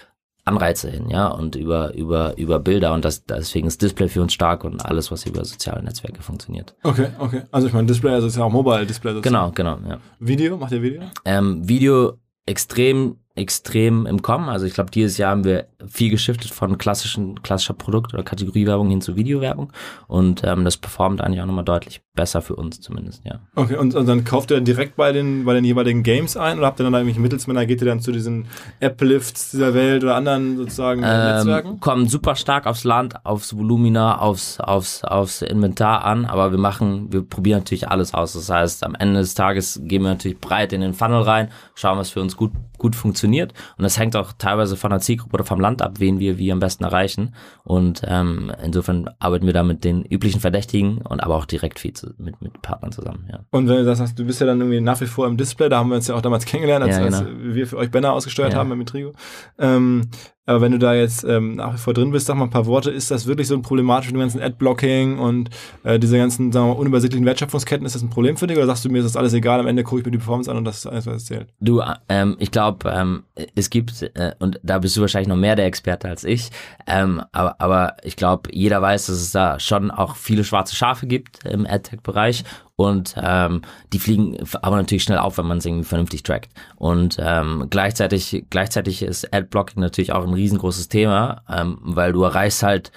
[0.44, 4.34] Anreize hin, ja, und über, über, über Bilder und das, deswegen ist Display für uns
[4.34, 6.74] stark und alles, was über soziale Netzwerke funktioniert.
[6.83, 7.42] Okay, okay.
[7.50, 9.20] Also ich meine, Display, also ist ja auch Mobile Display.
[9.22, 9.98] Genau, genau, ja.
[10.18, 11.02] Video, macht ihr Video?
[11.24, 14.48] Ähm, Video extrem extrem im Kommen.
[14.48, 18.88] Also ich glaube, dieses Jahr haben wir viel geschiftet von klassischen, klassischer Produkt- oder Kategoriewerbung
[18.88, 19.72] hin zu Videowerbung
[20.07, 23.40] und ähm, das performt eigentlich auch nochmal deutlich besser für uns zumindest, ja.
[23.57, 26.68] Okay, und, und dann kauft ihr direkt bei den, bei den jeweiligen Games ein oder
[26.68, 28.46] habt ihr dann da irgendwelche Mittelsmänner, geht ihr dann zu diesen
[28.79, 31.81] App-Lifts dieser Welt oder anderen sozusagen ähm, Netzwerken?
[31.81, 37.12] Kommen super stark aufs Land, aufs Volumina, aufs, aufs, aufs Inventar an, aber wir machen,
[37.12, 38.35] wir probieren natürlich alles aus.
[38.35, 41.98] Das heißt, am Ende des Tages gehen wir natürlich breit in den Funnel rein, schauen,
[41.98, 45.44] was für uns gut, gut funktioniert und das hängt auch teilweise von der Zielgruppe oder
[45.44, 49.64] vom Land ab, wen wir wie am besten erreichen und ähm, insofern arbeiten wir da
[49.64, 53.40] mit den üblichen Verdächtigen und aber auch direkt viel zu, mit, mit Partnern zusammen, ja.
[53.50, 55.68] Und wenn du das hast, du bist ja dann irgendwie nach wie vor im Display,
[55.68, 57.18] da haben wir uns ja auch damals kennengelernt, als, ja, genau.
[57.18, 58.58] als wir für euch Banner ausgesteuert ja.
[58.58, 59.12] haben mit Mitrigo.
[59.58, 60.10] Ähm,
[60.46, 62.66] aber wenn du da jetzt ähm, nach wie vor drin bist, sag mal ein paar
[62.66, 65.50] Worte, ist das wirklich so ein problematisch mit dem ganzen Ad-Blocking und
[65.85, 68.66] äh, diese ganzen, sagen wir mal, unübersichtlichen Wertschöpfungsketten, ist das ein Problem für dich oder
[68.66, 70.59] sagst du mir, ist das alles egal, am Ende gucke ich mir die Performance an
[70.59, 71.48] und das ist alles, was zählt?
[71.61, 75.57] Du, ähm, ich glaube, ähm, es gibt, äh, und da bist du wahrscheinlich noch mehr
[75.57, 76.50] der Experte als ich,
[76.87, 81.07] ähm, aber, aber ich glaube, jeder weiß, dass es da schon auch viele schwarze Schafe
[81.07, 82.44] gibt im AdTech-Bereich
[82.76, 86.52] und ähm, die fliegen aber natürlich schnell auf, wenn man es irgendwie vernünftig trackt.
[86.76, 92.62] Und ähm, gleichzeitig, gleichzeitig ist Adblocking natürlich auch ein riesengroßes Thema, ähm, weil du erreichst
[92.62, 92.90] halt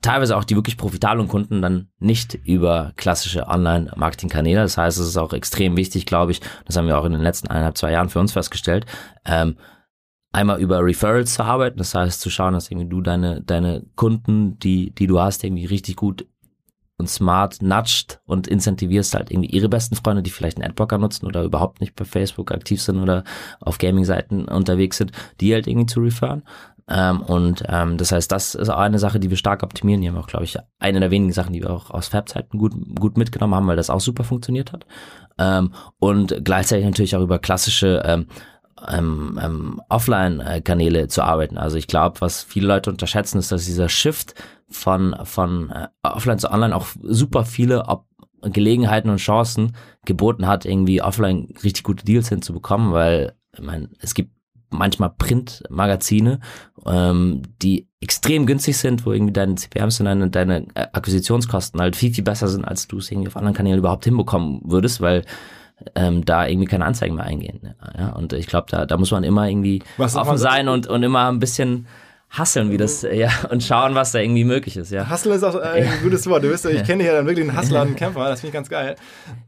[0.00, 4.60] teilweise auch die wirklich profitablen Kunden dann nicht über klassische Online-Marketing-Kanäle.
[4.60, 7.22] Das heißt, es ist auch extrem wichtig, glaube ich, das haben wir auch in den
[7.22, 8.86] letzten eineinhalb, zwei Jahren für uns festgestellt,
[9.24, 9.56] ähm,
[10.32, 14.58] einmal über Referrals zu arbeiten, das heißt zu schauen, dass irgendwie du deine, deine Kunden,
[14.58, 16.26] die, die du hast, irgendwie richtig gut
[16.96, 21.26] und smart nudged und incentivierst halt irgendwie ihre besten Freunde, die vielleicht einen Adblocker nutzen
[21.26, 23.24] oder überhaupt nicht bei Facebook aktiv sind oder
[23.60, 26.42] auf Gaming-Seiten unterwegs sind, die halt irgendwie zu referen.
[26.88, 30.02] Ähm, und ähm, das heißt, das ist auch eine Sache, die wir stark optimieren.
[30.02, 32.74] Die haben auch, glaube ich, eine der wenigen Sachen, die wir auch aus Fab-Zeiten gut,
[32.98, 34.84] gut mitgenommen haben, weil das auch super funktioniert hat.
[35.38, 38.26] Ähm, und gleichzeitig natürlich auch über klassische ähm,
[38.88, 41.58] ähm, ähm, Offline-Kanäle zu arbeiten.
[41.58, 44.34] Also ich glaube, was viele Leute unterschätzen, ist, dass dieser Shift
[44.68, 48.06] von, von äh, Offline zu Online auch super viele Op
[48.42, 49.72] Gelegenheiten und Chancen
[50.04, 54.32] geboten hat, irgendwie offline richtig gute Deals hinzubekommen, weil ich meine, es gibt
[54.70, 56.40] manchmal Printmagazine,
[56.84, 61.96] ähm, die extrem günstig sind, wo irgendwie deine CPMs und deine, deine äh, Akquisitionskosten halt
[61.96, 65.24] viel, viel besser sind, als du es irgendwie auf anderen Kanälen überhaupt hinbekommen würdest, weil
[65.94, 67.74] ähm, da irgendwie keine Anzeigen mehr eingehen.
[67.98, 71.02] Ja, und ich glaube, da, da muss man immer irgendwie Was offen sein und, und
[71.02, 71.86] immer ein bisschen
[72.38, 75.08] hasseln, wie das, äh, ja, und schauen, was da irgendwie möglich ist, ja.
[75.10, 76.42] Hustle ist auch äh, ein gutes Wort.
[76.44, 78.28] Du bist, ja- ich kenne dich ja dann wirklich einen Hustler einen Kämpfer.
[78.28, 78.96] Das finde ich ganz geil.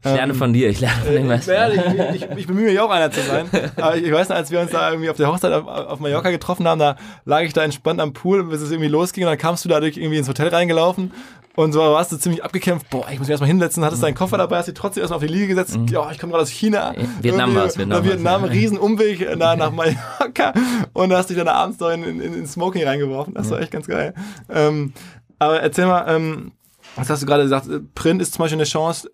[0.05, 1.47] Ich lerne von dir, ich lerne von dem Ich, was.
[1.47, 1.75] werde-
[2.15, 3.45] ich, ich, ich bemühe mich auch einer zu sein.
[3.75, 6.29] Aber ich, weiß noch, als wir uns da irgendwie auf der Hochzeit auf, auf Mallorca
[6.31, 6.95] getroffen haben, da
[7.25, 9.23] lag ich da entspannt am Pool, bis es irgendwie losging.
[9.25, 11.11] Und dann kamst du dadurch irgendwie ins Hotel reingelaufen.
[11.55, 12.87] Und so warst du ziemlich abgekämpft.
[12.91, 13.83] Boah, ich muss mich erstmal hinsetzen.
[13.83, 15.75] Hattest deinen Koffer dabei, hast dich trotzdem erstmal auf die Liege gesetzt.
[15.89, 16.93] Ja, ich komme gerade aus China.
[17.19, 18.51] Vietnam Irgendwie- war's, Vietnam nach Vietnam, war's.
[18.51, 20.53] riesen Umweg nach, nach Mallorca.
[20.93, 23.33] Und hast dich dann abends noch in, in, in Smoking reingeworfen.
[23.33, 24.13] Das war echt ganz geil.
[24.49, 24.93] Ähm,
[25.39, 26.51] aber erzähl mal, ähm,
[26.95, 27.67] was hast du gerade gesagt?
[27.95, 29.09] Print ist zum Beispiel eine Chance.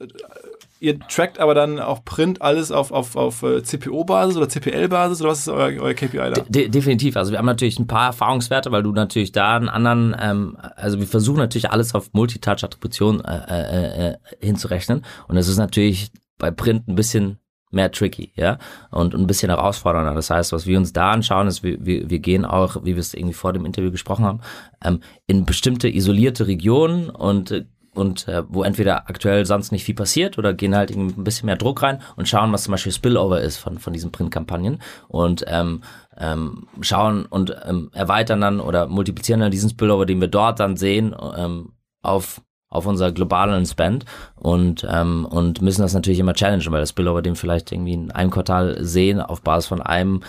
[0.80, 5.32] Ihr trackt aber dann auch Print alles auf, auf, auf äh, CPO-Basis oder CPL-Basis oder
[5.32, 6.42] was ist euer, euer KPI da?
[6.50, 7.16] De definitiv.
[7.16, 11.00] Also wir haben natürlich ein paar Erfahrungswerte, weil du natürlich da einen anderen, ähm, also
[11.00, 15.06] wir versuchen natürlich alles auf Multitouch-Attribution äh, äh, äh, hinzurechnen.
[15.30, 17.40] Und es ist natürlich bei Print ein bisschen
[17.74, 18.58] mehr tricky, ja,
[18.92, 20.14] und ein bisschen herausfordernder.
[20.14, 23.14] Das heißt, was wir uns da anschauen, ist, wir, wir, gehen auch, wie wir es
[23.14, 24.42] irgendwie vor dem Interview gesprochen haben,
[24.84, 29.96] ähm, in bestimmte isolierte Regionen und äh, und äh, wo entweder aktuell sonst nicht viel
[29.96, 32.92] passiert oder gehen halt irgendwie ein bisschen mehr Druck rein und schauen, was zum Beispiel
[32.92, 35.82] Spillover ist von, von diesen Printkampagnen und ähm,
[36.18, 40.76] ähm, schauen und ähm, erweitern dann oder multiplizieren dann diesen Spillover, den wir dort dann
[40.76, 42.42] sehen, ähm, auf
[42.74, 44.06] auf unser globalen Spend
[44.36, 48.12] und ähm, und müssen das natürlich immer challengen, weil das Spillover, den vielleicht irgendwie in
[48.12, 50.22] einem Quartal sehen, auf Basis von einem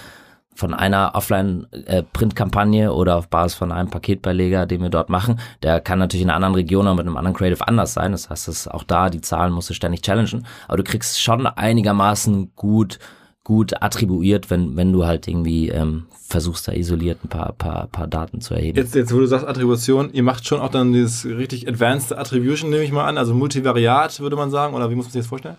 [0.54, 5.98] von einer Offline-Print-Kampagne oder auf Basis von einem Paketbeileger, den wir dort machen, der kann
[5.98, 8.12] natürlich in einer anderen Region oder mit einem anderen Creative anders sein.
[8.12, 10.46] Das heißt, dass auch da die Zahlen musst du ständig challengen.
[10.68, 13.00] Aber du kriegst schon einigermaßen gut
[13.44, 18.06] gut attribuiert, wenn wenn du halt irgendwie ähm, versuchst, da isoliert ein paar paar paar
[18.06, 18.78] Daten zu erheben.
[18.78, 22.70] Jetzt, jetzt, wo du sagst Attribution, ihr macht schon auch dann dieses richtig advanced Attribution,
[22.70, 25.28] nehme ich mal an, also Multivariat, würde man sagen, oder wie muss man sich das
[25.28, 25.56] vorstellen?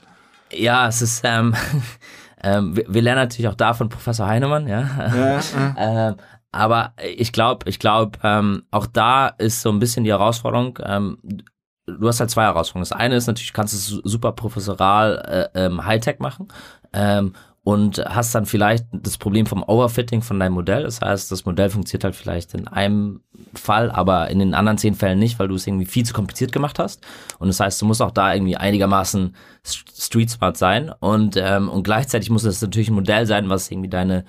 [0.51, 1.53] Ja, es ist ähm,
[2.43, 4.81] ähm, wir, wir lernen natürlich auch da von Professor Heinemann, ja.
[5.15, 5.41] Ja, ja.
[5.77, 6.15] Ähm,
[6.51, 10.79] aber ich glaube, ich glaube, ähm, auch da ist so ein bisschen die Herausforderung.
[10.83, 11.17] Ähm,
[11.85, 12.87] du hast halt zwei Herausforderungen.
[12.89, 16.47] Das eine ist natürlich, du kannst es su- super professoral äh, ähm, Hightech machen.
[16.93, 17.33] Ähm,
[17.65, 20.83] und hast dann vielleicht das Problem vom Overfitting von deinem Modell.
[20.83, 23.21] Das heißt, das Modell funktioniert halt vielleicht in einem
[23.55, 26.51] Fall, aber in den anderen zehn Fällen nicht, weil du es irgendwie viel zu kompliziert
[26.51, 27.03] gemacht hast.
[27.39, 30.91] Und das heißt, du musst auch da irgendwie einigermaßen st- street smart sein.
[30.99, 34.25] Und, ähm, und gleichzeitig muss es natürlich ein Modell sein, was irgendwie deine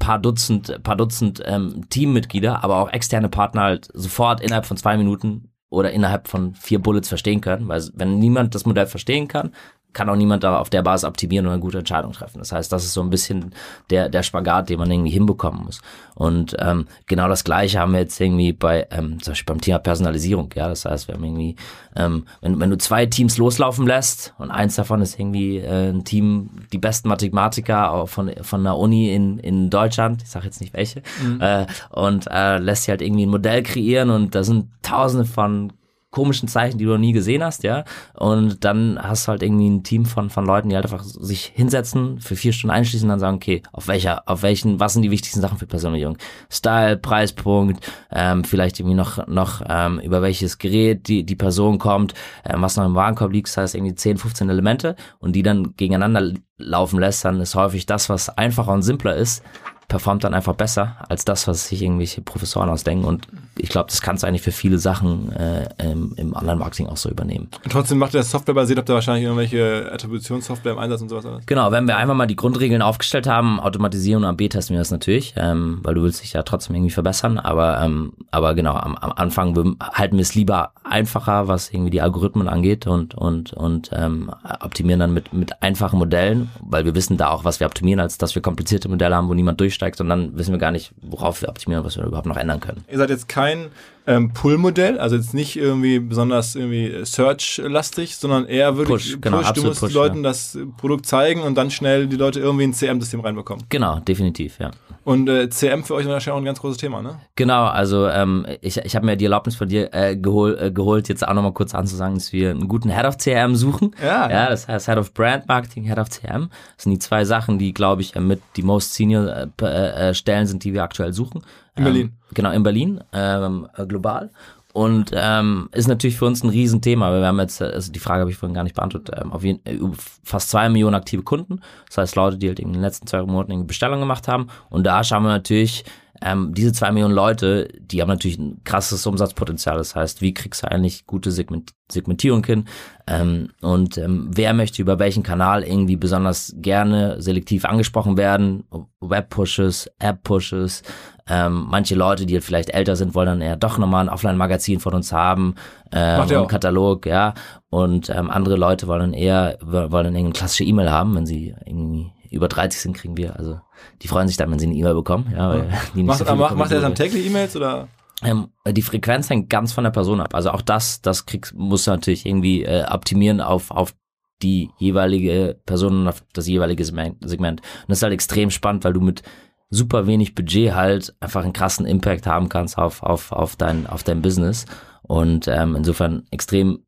[0.00, 4.96] paar Dutzend, paar Dutzend ähm, Teammitglieder, aber auch externe Partner halt sofort innerhalb von zwei
[4.96, 9.52] Minuten oder innerhalb von vier Bullets verstehen können, weil wenn niemand das Modell verstehen kann,
[9.98, 12.38] kann auch niemand da auf der Basis optimieren und eine gute Entscheidung treffen.
[12.38, 13.52] Das heißt, das ist so ein bisschen
[13.90, 15.80] der, der Spagat, den man irgendwie hinbekommen muss.
[16.14, 19.80] Und ähm, genau das Gleiche haben wir jetzt irgendwie bei, ähm, zum Beispiel beim Thema
[19.80, 20.50] Personalisierung.
[20.54, 21.56] Ja, das heißt, wir haben irgendwie,
[21.96, 26.04] ähm, wenn, wenn du zwei Teams loslaufen lässt und eins davon ist irgendwie äh, ein
[26.04, 30.74] Team, die besten Mathematiker von, von einer Uni in, in Deutschland, ich sage jetzt nicht
[30.74, 31.02] welche,
[31.40, 35.72] äh, und äh, lässt sich halt irgendwie ein Modell kreieren und da sind tausende von
[36.10, 37.84] komischen Zeichen, die du noch nie gesehen hast, ja.
[38.14, 41.52] Und dann hast du halt irgendwie ein Team von, von Leuten, die halt einfach sich
[41.54, 45.02] hinsetzen, für vier Stunden einschließen und dann sagen, okay, auf welcher, auf welchen, was sind
[45.02, 46.16] die wichtigsten Sachen für Personalisierung?
[46.50, 52.14] Style, Preispunkt, ähm, vielleicht irgendwie noch, noch ähm, über welches Gerät die, die Person kommt,
[52.44, 55.74] ähm, was noch im Warenkorb liegt, das heißt irgendwie 10, 15 Elemente und die dann
[55.76, 59.42] gegeneinander laufen lässt, dann ist häufig das, was einfacher und simpler ist,
[59.88, 63.04] performt dann einfach besser als das, was sich irgendwelche Professoren ausdenken.
[63.04, 63.26] Und
[63.58, 67.10] ich glaube, das kannst du eigentlich für viele Sachen äh, im, im Online-Marketing auch so
[67.10, 67.48] übernehmen.
[67.64, 71.26] Und trotzdem macht ihr das softwarebasiert, habt ihr wahrscheinlich irgendwelche Attributionssoftware im Einsatz und sowas
[71.26, 71.46] alles?
[71.46, 74.90] Genau, wenn wir einfach mal die Grundregeln aufgestellt haben, automatisieren und AB testen wir das
[74.90, 77.38] natürlich, ähm, weil du willst dich ja trotzdem irgendwie verbessern.
[77.38, 82.00] Aber, ähm, aber genau, am, am Anfang halten wir es lieber einfacher, was irgendwie die
[82.00, 87.16] Algorithmen angeht und, und, und ähm, optimieren dann mit, mit einfachen Modellen, weil wir wissen
[87.16, 90.08] da auch, was wir optimieren, als dass wir komplizierte Modelle haben, wo niemand durchsteigt und
[90.08, 92.84] dann wissen wir gar nicht, worauf wir optimieren was wir überhaupt noch ändern können.
[92.90, 93.70] Ihr seid jetzt kein
[94.08, 99.46] ähm, Pull-Modell, also jetzt nicht irgendwie besonders irgendwie Search-lastig, sondern eher wirklich Push, genau, Du
[99.46, 100.22] absolut musst Push, den Leuten ja.
[100.22, 103.66] das Produkt zeigen und dann schnell die Leute irgendwie ins CM-System reinbekommen.
[103.68, 104.70] Genau, definitiv, ja.
[105.04, 107.18] Und äh, CM für euch ist wahrscheinlich auch ein ganz großes Thema, ne?
[107.36, 111.08] Genau, also ähm, ich, ich habe mir die Erlaubnis von dir äh, gehol, äh, geholt,
[111.08, 113.94] jetzt auch nochmal kurz anzusagen, dass wir einen guten Head of CRM suchen.
[114.02, 114.30] Ja.
[114.30, 116.48] Ja, das heißt Head of Brand Marketing, Head of CRM.
[116.76, 120.14] Das sind die zwei Sachen, die, glaube ich, mit die most senior äh, äh, äh,
[120.14, 121.42] Stellen sind, die wir aktuell suchen.
[121.78, 122.12] In Berlin.
[122.34, 124.30] Genau, in Berlin, ähm, äh, global.
[124.74, 128.20] Und ähm, ist natürlich für uns ein Riesenthema, wir haben jetzt, äh, also die Frage
[128.20, 129.78] habe ich vorhin gar nicht beantwortet, ähm, auf jeden, äh,
[130.22, 131.60] fast zwei Millionen aktive Kunden.
[131.88, 134.48] Das heißt Leute, die halt in den letzten zwei Monaten irgendwie Bestellungen gemacht haben.
[134.68, 135.84] Und da schauen wir natürlich,
[136.22, 139.78] ähm, diese zwei Millionen Leute, die haben natürlich ein krasses Umsatzpotenzial.
[139.78, 142.66] Das heißt, wie kriegst du eigentlich gute Segment Segmentierung hin?
[143.06, 148.64] Ähm, und ähm, wer möchte über welchen Kanal irgendwie besonders gerne selektiv angesprochen werden?
[149.00, 150.82] Web-Pushes, App-Pushes.
[151.30, 154.94] Ähm, manche Leute, die vielleicht älter sind, wollen dann eher doch nochmal ein Offline-Magazin von
[154.94, 155.54] uns haben,
[155.92, 157.34] ähm, einen Katalog, ja.
[157.70, 161.54] Und ähm, andere Leute wollen dann eher, wollen dann irgendeine klassische E-Mail haben, wenn sie
[161.64, 163.60] irgendwie über 30 sind, kriegen wir, also
[164.02, 165.32] die freuen sich dann, wenn sie eine E-Mail bekommen.
[165.32, 167.88] Ja, weil die nicht Macht, so viel macht, macht er dann täglich E-Mails oder?
[168.22, 170.34] Ähm, die Frequenz hängt ganz von der Person ab.
[170.34, 173.94] Also auch das, das kriegst, musst du natürlich irgendwie äh, optimieren auf, auf
[174.42, 177.16] die jeweilige Person und auf das jeweilige Segment.
[177.20, 177.60] Segment.
[177.60, 179.22] Und das ist halt extrem spannend, weil du mit
[179.70, 184.02] super wenig Budget halt einfach einen krassen Impact haben kannst auf, auf, auf dein, auf
[184.02, 184.64] dein Business.
[185.02, 186.84] Und ähm, insofern extrem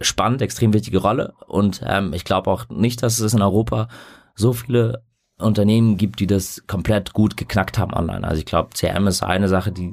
[0.00, 1.34] spannend, extrem wichtige Rolle.
[1.46, 3.88] Und ähm, ich glaube auch nicht, dass es in Europa
[4.34, 5.04] so viele
[5.38, 8.26] Unternehmen gibt, die das komplett gut geknackt haben online.
[8.26, 9.92] Also ich glaube, CRM ist eine Sache, die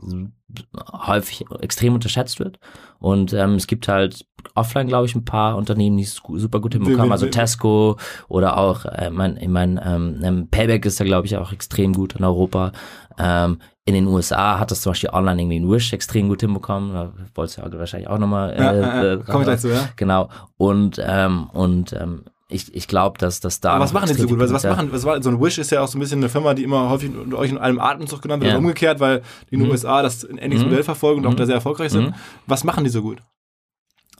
[0.91, 2.59] häufig extrem unterschätzt wird.
[2.99, 4.25] Und ähm, es gibt halt
[4.55, 7.11] offline, glaube ich, ein paar Unternehmen, die es super gut hinbekommen.
[7.11, 7.97] Also Tesco
[8.27, 11.93] oder auch, äh, mein, ich mein, ähm, ähm, Payback ist da, glaube ich, auch extrem
[11.93, 12.71] gut in Europa.
[13.17, 16.93] Ähm, in den USA hat das zum Beispiel online irgendwie ein Wish extrem gut hinbekommen.
[16.93, 18.55] Da wolltest du ja wahrscheinlich auch nochmal.
[18.55, 19.17] Ja, ja, ja.
[19.17, 19.89] Komm ich gleich zu, ja.
[19.95, 20.29] Genau.
[20.57, 23.73] Und, ähm, und ähm, ich, ich glaube, dass das da.
[23.73, 24.39] Aber was machen die so gut?
[24.39, 26.29] Was viel machen, was war, so ein Wish ist ja auch so ein bisschen eine
[26.29, 28.57] Firma, die immer häufig unter euch in einem Atemzug genannt wird, Ja.
[28.57, 29.71] umgekehrt, weil die in den Mhm.
[29.71, 30.69] USA das ein ähnliches Mhm.
[30.71, 31.37] Modell verfolgen und auch Mhm.
[31.37, 32.07] da sehr erfolgreich sind.
[32.07, 32.13] Mhm.
[32.47, 33.19] Was machen die so gut?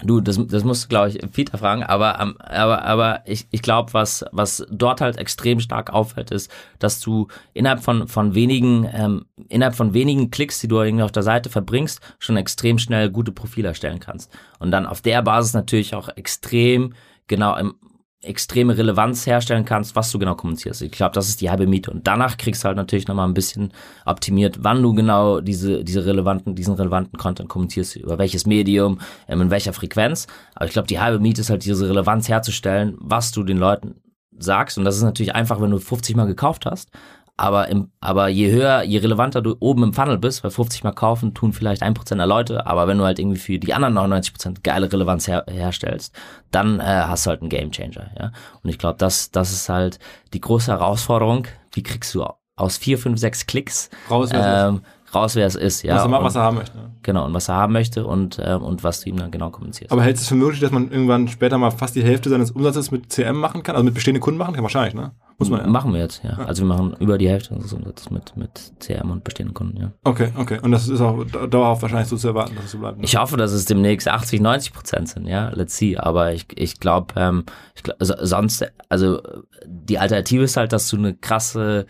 [0.02, 3.92] Du, das, das musst du, glaube ich, Peter fragen, aber, aber, aber ich, ich glaube,
[3.94, 9.26] was, was dort halt extrem stark auffällt, ist, dass du innerhalb von, von wenigen, ähm,
[9.50, 13.34] innerhalb von wenigen Klicks, die du irgendwie auf der Seite verbringst, schon extrem schnell gute
[13.34, 14.32] Profile erstellen kannst.
[14.60, 16.94] Und dann auf der Basis natürlich auch extrem,
[17.28, 17.74] genau, im,
[18.22, 20.82] extreme Relevanz herstellen kannst, was du genau kommunizierst.
[20.82, 21.90] Ich glaube, das ist die halbe Miete.
[21.90, 23.72] Und danach kriegst du halt natürlich nochmal ein bisschen
[24.06, 29.42] optimiert, wann du genau diese, diese relevanten, diesen relevanten Content kommunizierst, über welches Medium, ähm,
[29.42, 30.28] in welcher Frequenz.
[30.54, 33.96] Aber ich glaube, die halbe Miete ist halt diese Relevanz herzustellen, was du den Leuten
[34.38, 34.78] sagst.
[34.78, 36.90] Und das ist natürlich einfach, wenn du 50 Mal gekauft hast.
[37.40, 40.92] Aber, im, aber je höher, je relevanter du oben im Funnel bist, weil 50 Mal
[40.92, 44.58] kaufen tun vielleicht 1% der Leute, aber wenn du halt irgendwie für die anderen 99%
[44.62, 46.14] geile Relevanz her, herstellst,
[46.52, 48.12] dann äh, hast du halt einen Gamechanger.
[48.20, 48.32] Ja?
[48.62, 50.00] Und ich glaube, das, das ist halt
[50.34, 51.48] die große Herausforderung.
[51.72, 52.26] Wie kriegst du
[52.58, 54.68] aus vier, fünf, sechs Klicks Raus, wer es ist.
[54.68, 54.82] ähm,
[55.16, 55.84] raus, wer es ist?
[55.84, 56.78] Ja, was, er, ma- und, was er haben möchte.
[56.78, 56.92] ne?
[57.04, 59.94] genau, und was er haben möchte und, ähm, und was du ihm dann genau kommunizierst.
[59.94, 62.52] Aber hältst du es für möglich, dass man irgendwann später mal fast die Hälfte seines
[62.52, 63.76] Umsatzes mit CM machen kann?
[63.76, 64.64] Also mit bestehenden Kunden machen kann?
[64.64, 65.14] Wahrscheinlich, ne?
[65.40, 65.68] Muss man ja.
[65.68, 66.32] Machen wir jetzt, ja.
[66.46, 69.92] Also wir machen über die Hälfte unseres Umsatzes mit, mit CRM und bestehenden Kunden, ja.
[70.04, 70.60] Okay, okay.
[70.62, 72.98] Und das ist auch dau- dauerhaft wahrscheinlich so zu erwarten, dass es so bleibt.
[72.98, 73.04] Ne?
[73.06, 75.50] Ich hoffe, dass es demnächst 80, 90 Prozent sind, ja.
[75.56, 75.98] Let's see.
[75.98, 79.22] Aber ich, ich glaube, ähm, ich glaub, so- sonst, also
[79.66, 81.86] die Alternative ist halt, dass du eine krasse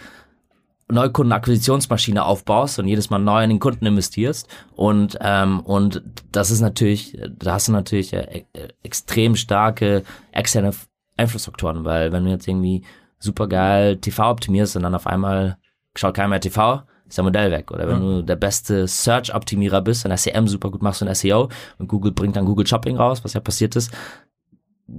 [0.92, 6.62] Neukundenakquisitionsmaschine aufbaust und jedes Mal neu in den Kunden investierst und ähm, und das ist
[6.62, 10.72] natürlich, da hast du natürlich äh, äh, extrem starke externe
[11.16, 12.84] Einflussfaktoren, weil wenn du jetzt irgendwie
[13.20, 15.58] supergeil TV optimierst und dann auf einmal
[15.96, 17.72] schaut keiner mehr TV, ist der Modell weg.
[17.72, 18.18] Oder wenn Ja.
[18.18, 22.36] du der beste Search-Optimierer bist und SEM super gut machst und SEO und Google bringt
[22.36, 23.92] dann Google Shopping raus, was ja passiert ist,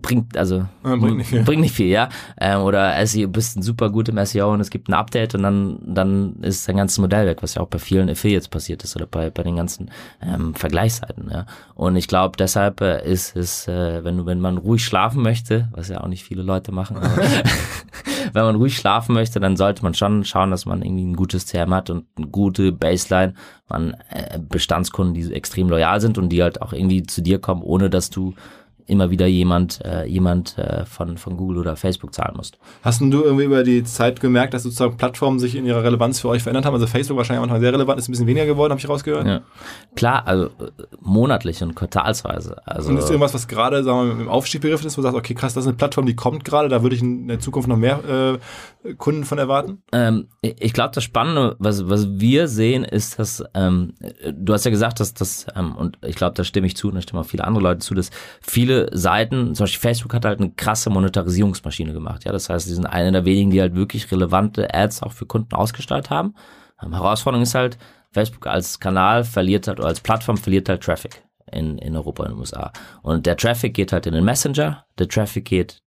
[0.01, 1.43] bringt also Ja, bringt nicht viel.
[1.43, 2.09] bringt nicht viel, ja.
[2.41, 5.43] Ähm, oder SEO bist ein super gut im SEO und es gibt ein Update und
[5.43, 8.97] dann dann ist dein ganzes Modell weg, was ja auch bei vielen Affiliates passiert ist
[8.97, 9.91] oder bei bei den ganzen
[10.23, 11.47] ähm, Vergleichsseiten, ja.
[11.75, 15.69] Und ich glaube, deshalb äh, ist es, äh, wenn du wenn man ruhig schlafen möchte,
[15.73, 16.97] was ja auch nicht viele Leute machen,
[18.33, 21.47] wenn man ruhig schlafen möchte, dann sollte man schon schauen, dass man irgendwie ein gutes
[21.47, 23.35] CRM hat und eine gute Baseline,
[23.69, 27.63] man äh, Bestandskunden, die extrem loyal sind und die halt auch irgendwie zu dir kommen,
[27.63, 28.35] ohne dass du
[28.91, 32.59] immer wieder jemand äh, jemand äh, von von Google oder Facebook zahlen musst.
[32.83, 36.29] Hast du irgendwie über die Zeit gemerkt, dass sozusagen Plattformen sich in ihrer Relevanz für
[36.29, 36.75] euch verändert haben?
[36.75, 39.27] Also Facebook wahrscheinlich am Anfang sehr relevant, ist ein bisschen weniger geworden, habe ich rausgehört.
[39.27, 39.41] Ja.
[39.95, 42.57] Klar, also äh, monatlich und quartalsweise.
[42.67, 45.09] Also Und ist irgendwas, was gerade, sagen wir mal, im Aufstieg begriffen ist, wo du
[45.09, 47.39] sagst, okay, krass, das ist eine Plattform, die kommt gerade, da würde ich in der
[47.39, 48.39] Zukunft noch mehr
[48.85, 49.83] äh, Kunden von erwarten?
[49.93, 53.95] Ähm, ich glaube, das Spannende, was, was wir sehen, ist, dass ähm,
[54.33, 56.95] du hast ja gesagt, dass das, ähm, und ich glaube, da stimme ich zu und
[56.95, 60.41] da stimmen auch viele andere Leute zu, dass viele Seiten, zum Beispiel Facebook hat halt
[60.41, 62.25] eine krasse Monetarisierungsmaschine gemacht.
[62.25, 65.27] Ja, das heißt, sie sind eine der wenigen, die halt wirklich relevante Ads auch für
[65.27, 66.35] Kunden ausgestellt haben.
[66.83, 67.79] Ähm, Herausforderung ist halt,
[68.13, 72.31] Facebook als Kanal verliert halt, oder als Plattform verliert halt Traffic in, in Europa und
[72.31, 72.73] in den USA.
[73.03, 75.83] Und der Traffic geht halt in den Messenger, der Traffic geht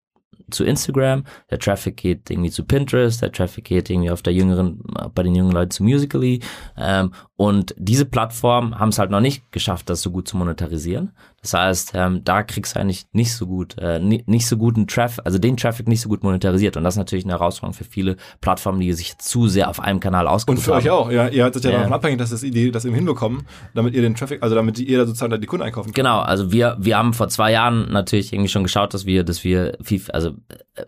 [0.51, 4.81] zu Instagram, der Traffic geht irgendwie zu Pinterest, der Traffic geht irgendwie auf der jüngeren,
[5.15, 6.41] bei den jungen Leuten zu Musically.
[6.77, 11.11] Ähm, und diese Plattformen haben es halt noch nicht geschafft, das so gut zu monetarisieren.
[11.41, 15.25] Das heißt, ähm, da kriegst du eigentlich nicht so gut, äh, nicht, so guten Traffic,
[15.27, 16.77] also den Traffic nicht so gut monetarisiert.
[16.77, 19.99] Und das ist natürlich eine Herausforderung für viele Plattformen, die sich zu sehr auf einem
[19.99, 20.79] Kanal ausgeruht Und für haben.
[20.83, 21.27] euch auch, ja.
[21.29, 21.79] Ihr seid ja, Ja.
[21.79, 23.43] davon abhängig, dass das Idee das eben hinbekommen,
[23.75, 25.97] damit ihr den Traffic, also damit ihr da sozusagen die Kunden einkaufen könnt.
[25.97, 29.43] Genau, also wir, wir haben vor zwei Jahren natürlich irgendwie schon geschaut, dass wir, dass
[29.43, 30.32] wir viel, also
[30.75, 30.85] äh,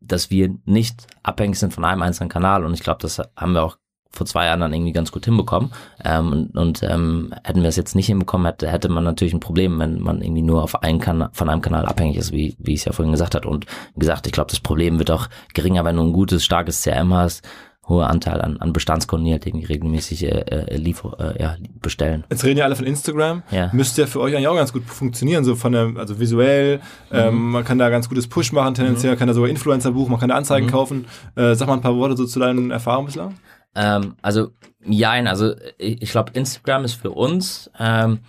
[0.00, 3.62] dass wir nicht abhängig sind von einem einzelnen Kanal und ich glaube, das haben wir
[3.62, 3.76] auch
[4.12, 5.70] vor zwei Jahren dann irgendwie ganz gut hinbekommen.
[6.04, 9.40] Ähm, und und ähm, hätten wir es jetzt nicht hinbekommen, hätte, hätte man natürlich ein
[9.40, 12.74] Problem, wenn man irgendwie nur auf einen Kanal, von einem Kanal abhängig ist, wie, wie
[12.74, 13.46] ich es ja vorhin gesagt hat.
[13.46, 13.66] Und
[13.96, 17.46] gesagt, ich glaube, das Problem wird auch geringer, wenn du ein gutes, starkes CRM hast,
[17.90, 22.24] hoher Anteil an, an Bestandskunden, die halt irgendwie regelmäßig äh, äh, liefer, äh, ja, bestellen.
[22.30, 23.42] Jetzt reden ja alle von Instagram.
[23.50, 23.68] Ja.
[23.74, 26.80] Müsste ja für euch eigentlich auch ganz gut funktionieren, so von der, also visuell.
[27.12, 30.20] Ähm, man kann da ganz gutes Push machen, tendenziell, kann da sogar Influencer buchen, man
[30.20, 31.04] kann da Anzeigen kaufen.
[31.34, 33.34] Äh, sag mal ein paar Worte so zu deinen Erfahrungen bislang.
[33.74, 34.48] Ähm, also,
[34.84, 38.20] jein, also ich, ich glaube, Instagram ist für uns, ähm, ähm,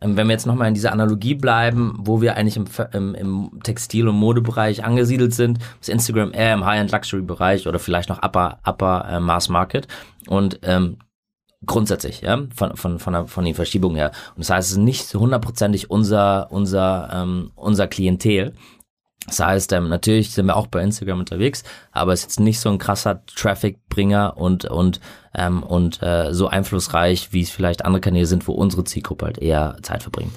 [0.00, 4.08] wenn wir jetzt nochmal in dieser Analogie bleiben, wo wir eigentlich im, im, im Textil-
[4.08, 9.20] und Modebereich angesiedelt sind, ist Instagram eher im High-End-Luxury-Bereich oder vielleicht noch Upper, Upper äh,
[9.20, 9.88] Mass Market.
[10.26, 10.98] Und ähm,
[11.66, 14.12] grundsätzlich, ja, von, von, von, der, von den Verschiebungen her.
[14.34, 18.54] Und das heißt, es ist nicht hundertprozentig unser, unser, ähm, unser Klientel.
[19.28, 21.62] Das heißt, ähm, natürlich sind wir auch bei Instagram unterwegs,
[21.92, 25.00] aber es ist jetzt nicht so ein krasser Traffic-Bringer und und
[25.34, 29.38] ähm, und äh, so einflussreich, wie es vielleicht andere Kanäle sind, wo unsere Zielgruppe halt
[29.38, 30.32] eher Zeit verbringt.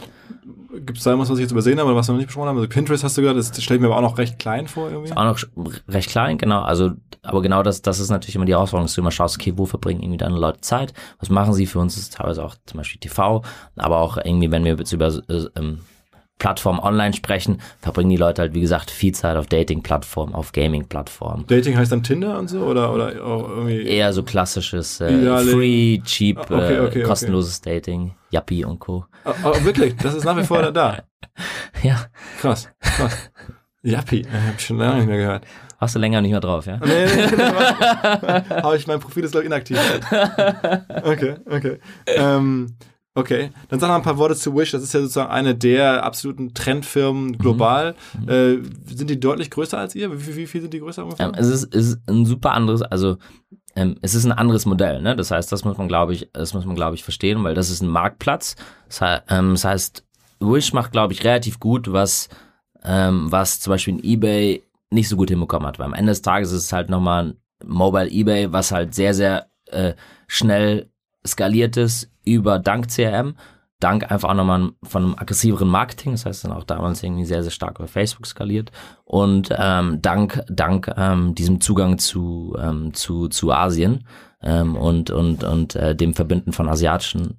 [0.86, 2.50] Gibt es da irgendwas, was ich jetzt übersehen habe oder was wir noch nicht besprochen
[2.50, 2.58] haben?
[2.58, 4.90] Also Pinterest hast du gehört, das stelle ich mir aber auch noch recht klein vor
[4.90, 5.12] irgendwie.
[5.12, 5.40] Auch noch
[5.90, 6.62] recht klein, genau.
[6.62, 6.92] Also,
[7.24, 9.66] aber genau das, das ist natürlich immer die Herausforderung, dass du immer schaust, okay, wo
[9.66, 10.94] verbringen irgendwie deine Leute Zeit?
[11.20, 11.66] Was machen sie?
[11.66, 13.44] Für uns ist es teilweise auch zum Beispiel TV,
[13.76, 15.80] aber auch irgendwie, wenn wir jetzt über äh, ähm,
[16.42, 21.46] Plattformen online sprechen, verbringen die Leute halt, wie gesagt, viel Zeit auf Dating-Plattformen, auf Gaming-Plattformen.
[21.46, 23.84] Dating heißt dann Tinder und so oder, oder irgendwie.
[23.84, 25.12] Eher so klassisches äh,
[25.44, 27.04] Free, Cheap, Ah, okay, äh, okay, okay.
[27.04, 29.06] kostenloses Dating, Yuppie und Co.
[29.24, 31.04] Oh, oh, wirklich, das ist nach wie vor da.
[31.84, 32.06] Ja,
[32.40, 33.30] Krass, krass.
[33.84, 35.46] Yappi, äh, hab ich schon lange nicht mehr gehört.
[35.78, 36.78] warst du länger nicht mehr drauf, ja?
[36.84, 37.44] Nee, nee, nee,
[38.50, 39.78] aber ich mein Profil ist glaube ich inaktiv.
[41.04, 41.80] Okay, okay.
[42.08, 42.76] Ähm,
[43.16, 44.72] okay, dann sag noch ein paar Worte zu Wish.
[44.72, 47.96] Das ist ja sozusagen eine der absoluten Trendfirmen global.
[48.28, 50.12] Äh, sind die deutlich größer als ihr?
[50.12, 51.28] Wie, wie, wie viel sind die größer ungefähr?
[51.28, 53.18] Ähm, es, ist, es ist ein super anderes, also
[53.76, 55.16] ähm, es ist ein anderes Modell, ne?
[55.16, 57.70] Das heißt, das muss man, glaube ich, das muss man, glaube ich, verstehen, weil das
[57.70, 58.56] ist ein Marktplatz.
[58.88, 60.06] Das, ähm, das heißt,
[60.40, 62.30] Wish macht, glaube ich, relativ gut, was,
[62.84, 65.80] ähm, was zum Beispiel in eBay nicht so gut hinbekommen hat.
[65.80, 69.14] Weil am Ende des Tages ist es halt nochmal ein Mobile eBay, was halt sehr,
[69.14, 69.94] sehr äh,
[70.28, 70.91] schnell
[71.26, 73.36] skaliert ist über dank CRM,
[73.80, 77.44] dank einfach auch nochmal von einem aggressiveren Marketing, das heißt dann auch damals irgendwie sehr,
[77.44, 78.72] sehr stark über Facebook skaliert.
[79.04, 84.06] Und ähm, dank, dank ähm, diesem Zugang zu, ähm, zu, zu Asien
[84.42, 87.38] ähm, und, und, und äh, dem Verbinden von asiatischen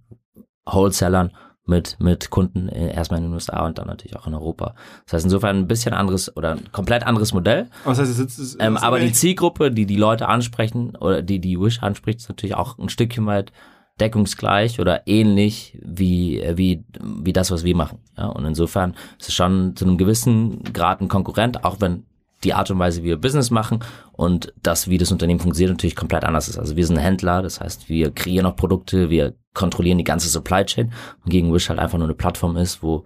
[0.67, 1.33] Wholesalern
[1.65, 4.75] mit, mit Kunden äh, erstmal in den USA und dann natürlich auch in Europa.
[5.05, 7.69] Das heißt insofern ein bisschen anderes oder ein komplett anderes Modell.
[7.85, 11.23] Aber das heißt, es ist, es Ähm, aber die Zielgruppe, die die Leute ansprechen oder
[11.23, 13.53] die die Wish anspricht, ist natürlich auch ein Stückchen weit
[14.01, 17.99] deckungsgleich oder ähnlich wie äh, wie wie das, was wir machen.
[18.17, 22.05] Ja, und insofern ist es schon zu einem gewissen Grad ein Konkurrent, auch wenn
[22.45, 23.81] die Art und Weise, wie wir Business machen
[24.13, 26.59] und das, wie das Unternehmen funktioniert, natürlich komplett anders ist.
[26.59, 30.65] Also wir sind Händler, das heißt, wir kreieren auch Produkte, wir kontrollieren die ganze Supply
[30.65, 30.93] Chain
[31.25, 33.05] und gegen Wish halt einfach nur eine Plattform ist, wo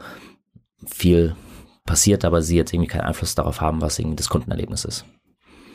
[0.86, 1.34] viel
[1.84, 5.04] passiert, aber sie jetzt irgendwie keinen Einfluss darauf haben, was irgendwie das Kundenerlebnis ist.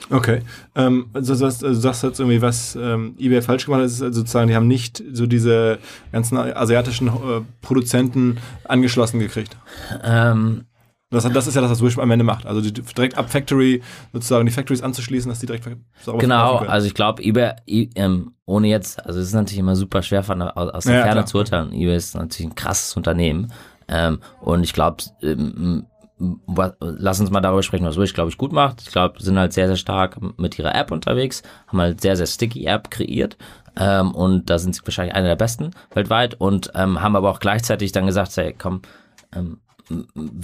[0.09, 0.41] Okay.
[0.75, 4.01] Ähm, also, du sagst, also, sagst jetzt irgendwie, was ähm, eBay falsch gemacht hat, ist
[4.01, 5.79] also sozusagen, die haben nicht so diese
[6.11, 9.55] ganzen asiatischen äh, Produzenten angeschlossen gekriegt.
[10.03, 10.65] Ähm,
[11.11, 12.45] Das, das ist ja das, was Wish am Ende macht.
[12.45, 13.81] Also die, direkt ab Factory
[14.13, 15.67] sozusagen die Factories anzuschließen, dass die direkt
[16.01, 19.75] sauber Genau, also ich glaube, eBay, I- ähm, ohne jetzt, also es ist natürlich immer
[19.75, 21.25] super schwer von aus, aus der Ja, Ferne klar.
[21.25, 21.73] zu urteilen.
[21.73, 23.51] eBay ist natürlich ein krasses Unternehmen.
[23.89, 25.85] Ähm, und ich glaube, ähm,
[26.79, 28.81] lass uns mal darüber sprechen, was Wish, glaube ich, gut macht.
[28.81, 32.27] Ich glaube, sind halt sehr, sehr stark mit ihrer App unterwegs, haben halt sehr, sehr
[32.27, 33.37] sticky App kreiert.
[33.77, 37.39] Ähm, und da sind sie wahrscheinlich eine der besten weltweit und ähm, haben aber auch
[37.39, 38.81] gleichzeitig dann gesagt, hey, komm,
[39.35, 39.59] ähm,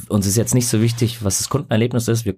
[0.09, 2.25] uns ist jetzt nicht so wichtig, was das Kundenerlebnis ist.
[2.25, 2.35] Wir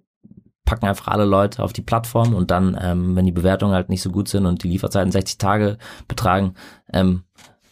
[0.65, 4.03] packen einfach alle Leute auf die Plattform und dann, ähm, wenn die Bewertungen halt nicht
[4.03, 6.53] so gut sind und die Lieferzeiten 60 Tage betragen,
[6.93, 7.23] ähm,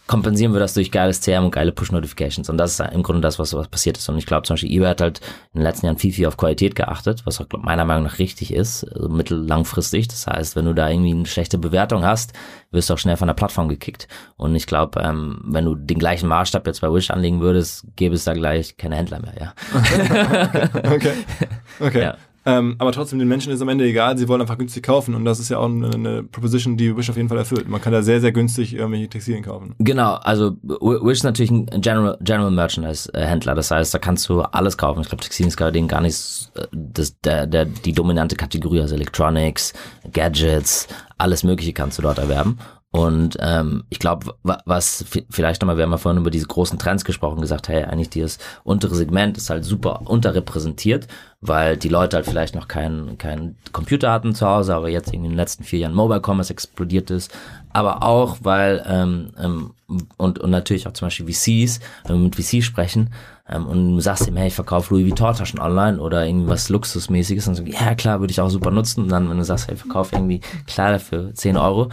[0.07, 2.49] kompensieren wir das durch geiles CRM und geile Push-Notifications.
[2.49, 4.07] Und das ist im Grunde das, was, was passiert ist.
[4.09, 5.19] Und ich glaube zum Beispiel, eBay hat halt
[5.53, 8.19] in den letzten Jahren viel, viel auf Qualität geachtet, was auch glaub, meiner Meinung nach
[8.19, 10.07] richtig ist, also mittellangfristig.
[10.07, 12.33] Das heißt, wenn du da irgendwie eine schlechte Bewertung hast,
[12.71, 14.07] wirst du auch schnell von der Plattform gekickt.
[14.37, 18.15] Und ich glaube, ähm, wenn du den gleichen Maßstab jetzt bei Wish anlegen würdest, gäbe
[18.15, 19.53] es da gleich keine Händler mehr, ja.
[20.91, 21.13] okay.
[21.79, 22.01] Okay.
[22.07, 22.17] Ja.
[22.47, 25.25] Ähm, aber trotzdem, den Menschen ist am Ende egal, sie wollen einfach günstig kaufen und
[25.25, 27.67] das ist ja auch eine, eine Proposition, die Wish auf jeden Fall erfüllt.
[27.67, 29.75] Man kann da sehr, sehr günstig irgendwelche Textilien kaufen.
[29.79, 34.43] Genau, also Wish ist natürlich ein General, General Merchandise äh, das heißt, da kannst du
[34.43, 35.01] alles kaufen.
[35.01, 38.95] Ich glaube, Textilien ist gerade gar nicht äh, das, der, der, die dominante Kategorie, also
[38.95, 39.73] Electronics,
[40.13, 40.87] Gadgets,
[41.17, 42.59] alles Mögliche kannst du dort erwerben.
[42.97, 47.05] Und ähm, ich glaube, was vielleicht nochmal, wir haben ja vorhin über diese großen Trends
[47.05, 51.07] gesprochen, gesagt, hey, eigentlich dieses untere Segment ist halt super unterrepräsentiert,
[51.39, 55.21] weil die Leute halt vielleicht noch keinen keinen Computer hatten zu Hause, aber jetzt in
[55.21, 57.31] den letzten vier Jahren Mobile Commerce explodiert ist.
[57.71, 59.73] Aber auch, weil, ähm, ähm,
[60.17, 63.11] und, und natürlich auch zum Beispiel VCs, wenn wir mit VCs sprechen,
[63.49, 67.45] ähm, und du sagst ihm, hey, ich verkaufe Louis Vuitton Taschen online oder irgendwas Luxusmäßiges,
[67.45, 69.03] dann so, ja klar, würde ich auch super nutzen.
[69.03, 71.89] Und dann, wenn du sagst, hey, ich verkaufe irgendwie Kleider für 10 Euro,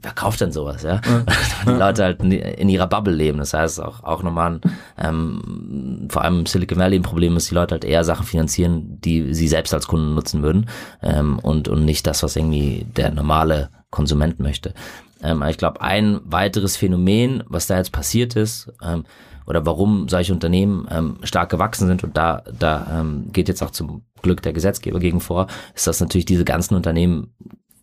[0.00, 1.00] wer kauft denn sowas, ja?
[1.04, 1.24] ja.
[1.66, 3.38] die Leute halt in ihrer Bubble leben.
[3.38, 4.60] Das heißt auch, auch nochmal,
[4.96, 9.00] ähm, vor allem im Silicon Valley ein Problem ist, die Leute halt eher Sachen finanzieren,
[9.00, 10.68] die sie selbst als Kunden nutzen würden
[11.02, 14.74] ähm, und, und nicht das, was irgendwie der normale Konsument möchte.
[15.22, 19.04] Ähm, ich glaube, ein weiteres Phänomen, was da jetzt passiert ist, ähm,
[19.46, 23.70] oder warum solche Unternehmen ähm, stark gewachsen sind und da, da ähm, geht jetzt auch
[23.70, 27.34] zum Glück der Gesetzgeber gegen vor, ist, dass natürlich diese ganzen Unternehmen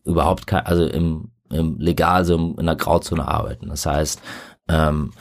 [0.06, 3.70] überhaupt kein, also im ähm, legal so in der Grauzone arbeiten.
[3.70, 4.22] Das heißt,
[4.68, 5.12] ähm,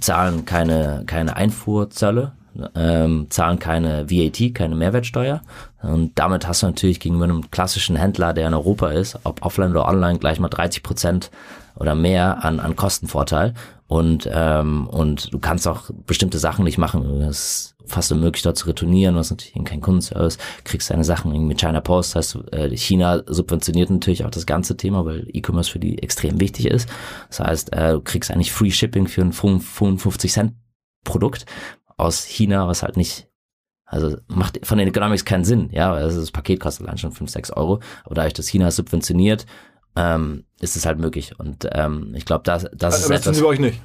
[0.00, 2.32] zahlen keine, keine Einfuhrzölle,
[2.74, 5.42] ähm, zahlen keine VAT, keine Mehrwertsteuer.
[5.82, 9.70] Und damit hast du natürlich gegenüber einem klassischen Händler, der in Europa ist, ob offline
[9.70, 11.30] oder online, gleich mal 30 Prozent
[11.76, 13.54] oder mehr an, an Kostenvorteil.
[13.88, 17.20] Und, ähm, und du kannst auch bestimmte Sachen nicht machen.
[17.20, 21.60] Das fast unmöglich dort zu retournieren, hast natürlich kein Kundenservice, kriegst deine Sachen irgendwie mit
[21.60, 26.02] China Post, heißt, äh, China subventioniert natürlich auch das ganze Thema, weil E-Commerce für die
[26.02, 26.88] extrem wichtig ist.
[27.28, 30.52] Das heißt, äh, du kriegst eigentlich Free Shipping für ein 55 Cent
[31.04, 31.46] Produkt
[31.96, 33.28] aus China, was halt nicht
[33.84, 37.30] also macht von den Economics keinen Sinn, ja, also das Paket kostet allein schon 5,
[37.30, 39.44] 6 Euro, aber dadurch, dass China subventioniert,
[39.96, 41.38] ähm, ist es halt möglich.
[41.38, 43.36] Und ähm, ich glaube, das, das ist aber etwas.
[43.36, 43.82] Sie bei euch nicht.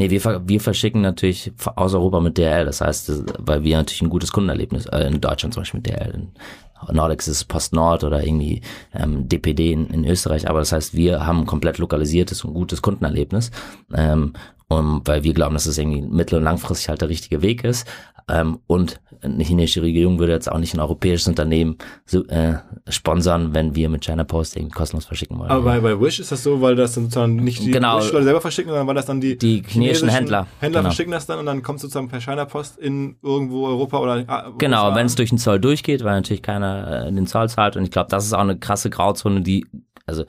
[0.00, 2.64] Nee, wir, wir verschicken natürlich aus Europa mit DRL.
[2.64, 6.14] Das heißt, weil wir natürlich ein gutes Kundenerlebnis, äh, in Deutschland zum Beispiel mit DRL,
[6.14, 8.62] in Nordex ist Post Nord oder irgendwie
[8.94, 10.48] ähm, DPD in, in Österreich.
[10.48, 13.50] Aber das heißt, wir haben ein komplett lokalisiertes und gutes Kundenerlebnis.
[13.94, 14.32] Ähm,
[14.68, 17.86] um, weil wir glauben, dass es irgendwie mittel- und langfristig halt der richtige Weg ist.
[18.28, 22.54] Ähm, und eine chinesische Regierung würde jetzt auch nicht ein europäisches Unternehmen so, äh,
[22.88, 25.50] sponsern, wenn wir mit China Post irgendwie kostenlos verschicken wollen.
[25.50, 27.98] Aber bei, bei Wish ist das so, weil das dann sozusagen nicht die Genau.
[27.98, 30.46] Wish-Leute selber verschicken, sondern weil das dann die, Die chinesischen Händler.
[30.60, 30.90] Händler Genau.
[30.90, 34.52] verschicken das dann und dann kommt sozusagen per China Post in irgendwo Europa oder ah,
[34.58, 37.76] Genau, wenn es durch den Zoll durchgeht, weil natürlich keiner äh, den Zoll zahlt.
[37.76, 39.66] Und ich glaube, das ist auch eine krasse Grauzone, die,
[40.06, 40.24] also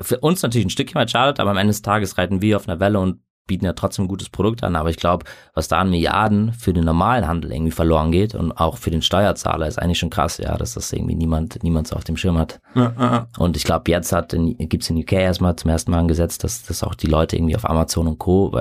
[0.00, 2.68] für uns natürlich ein Stückchen weit schadet, aber am Ende des Tages reiten wir auf
[2.68, 3.18] einer Welle und
[3.50, 4.76] bieten ja trotzdem ein gutes Produkt an.
[4.76, 5.24] Aber ich glaube,
[5.54, 9.02] was da an Milliarden für den normalen Handel irgendwie verloren geht und auch für den
[9.02, 12.38] Steuerzahler ist eigentlich schon krass, ja, dass das irgendwie niemand, niemand so auf dem Schirm
[12.38, 12.60] hat.
[12.76, 13.26] Ja, ja.
[13.38, 16.38] Und ich glaube, jetzt hat in, gibt's in UK erstmal zum ersten Mal ein Gesetz,
[16.38, 18.52] dass, dass auch die Leute irgendwie auf Amazon und Co.,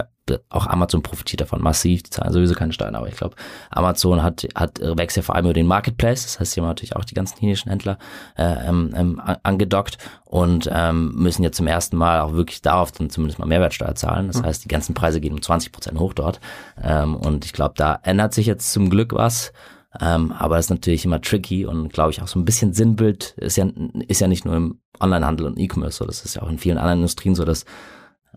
[0.50, 3.36] auch Amazon profitiert davon massiv, die zahlen sowieso keine Steuern, aber ich glaube,
[3.70, 6.96] Amazon hat, hat wächst ja vor allem über den Marketplace, das heißt, hier haben natürlich
[6.96, 7.98] auch die ganzen chinesischen Händler
[8.38, 12.92] äh, ähm, ähm, an- angedockt und ähm, müssen jetzt zum ersten Mal auch wirklich darauf
[12.92, 14.28] dann zumindest mal Mehrwertsteuer zahlen.
[14.28, 16.40] Das heißt, die ganzen Preise gehen um 20 Prozent hoch dort.
[16.82, 19.52] Ähm, und ich glaube, da ändert sich jetzt zum Glück was.
[20.00, 23.34] Ähm, aber das ist natürlich immer tricky und glaube ich auch so ein bisschen Sinnbild
[23.38, 23.68] ist ja,
[24.08, 26.78] ist ja nicht nur im Onlinehandel und E-Commerce so, das ist ja auch in vielen
[26.78, 27.66] anderen Industrien so, dass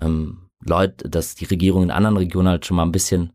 [0.01, 3.33] ähm, Leute, dass die Regierungen in anderen Regionen halt schon mal ein bisschen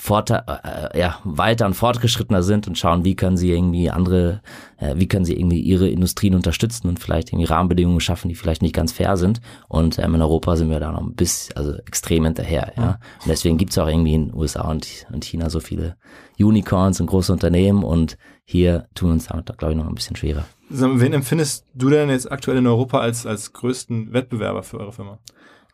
[0.00, 4.40] Vorteil, äh, ja, weiter und fortgeschrittener sind und schauen, wie können sie irgendwie andere,
[4.78, 8.62] äh, wie können sie irgendwie ihre Industrien unterstützen und vielleicht irgendwie Rahmenbedingungen schaffen, die vielleicht
[8.62, 9.42] nicht ganz fair sind.
[9.68, 12.98] Und ähm, in Europa sind wir da noch ein bisschen, also extrem hinterher, ja.
[13.20, 15.96] Und deswegen gibt's auch irgendwie in USA und, und China so viele
[16.38, 18.16] Unicorns und große Unternehmen und
[18.46, 20.46] hier tun wir uns damit, glaube ich, noch ein bisschen schwerer.
[20.70, 25.18] Wen empfindest du denn jetzt aktuell in Europa als, als größten Wettbewerber für eure Firma?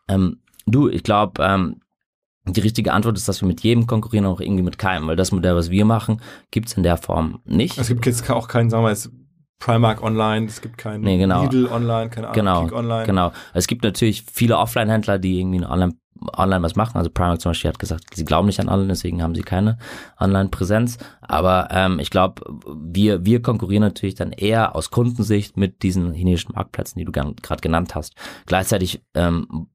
[0.08, 1.80] Ähm, du, ich glaube, ähm,
[2.48, 5.32] die richtige Antwort ist, dass wir mit jedem konkurrieren, auch irgendwie mit keinem, weil das
[5.32, 7.76] Modell, was wir machen, gibt's in der Form nicht.
[7.78, 9.10] Es gibt jetzt auch keinen, sagen wir jetzt,
[9.58, 11.44] Primark online, es gibt keinen Nee, genau.
[11.44, 13.06] Lidl online, keine Ahnung, Genau, Peak online.
[13.06, 13.32] genau.
[13.54, 15.94] Es gibt natürlich viele Offline-Händler, die irgendwie online,
[16.36, 16.98] online was machen.
[16.98, 19.78] Also Primark zum Beispiel hat gesagt, sie glauben nicht an online, deswegen haben sie keine
[20.20, 20.98] Online-Präsenz.
[21.22, 26.52] Aber ähm, ich glaube, wir, wir konkurrieren natürlich dann eher aus Kundensicht mit diesen chinesischen
[26.54, 28.14] Marktplätzen, die du gerade genannt hast.
[28.44, 29.68] Gleichzeitig ähm,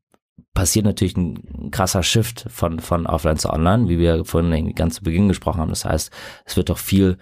[0.54, 5.04] passiert natürlich ein krasser Shift von, von Offline zu Online, wie wir vorhin ganz zu
[5.04, 5.70] Beginn gesprochen haben.
[5.70, 6.12] Das heißt,
[6.46, 7.18] es wird doch viel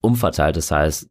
[0.00, 0.56] umverteilt.
[0.56, 1.08] Das heißt,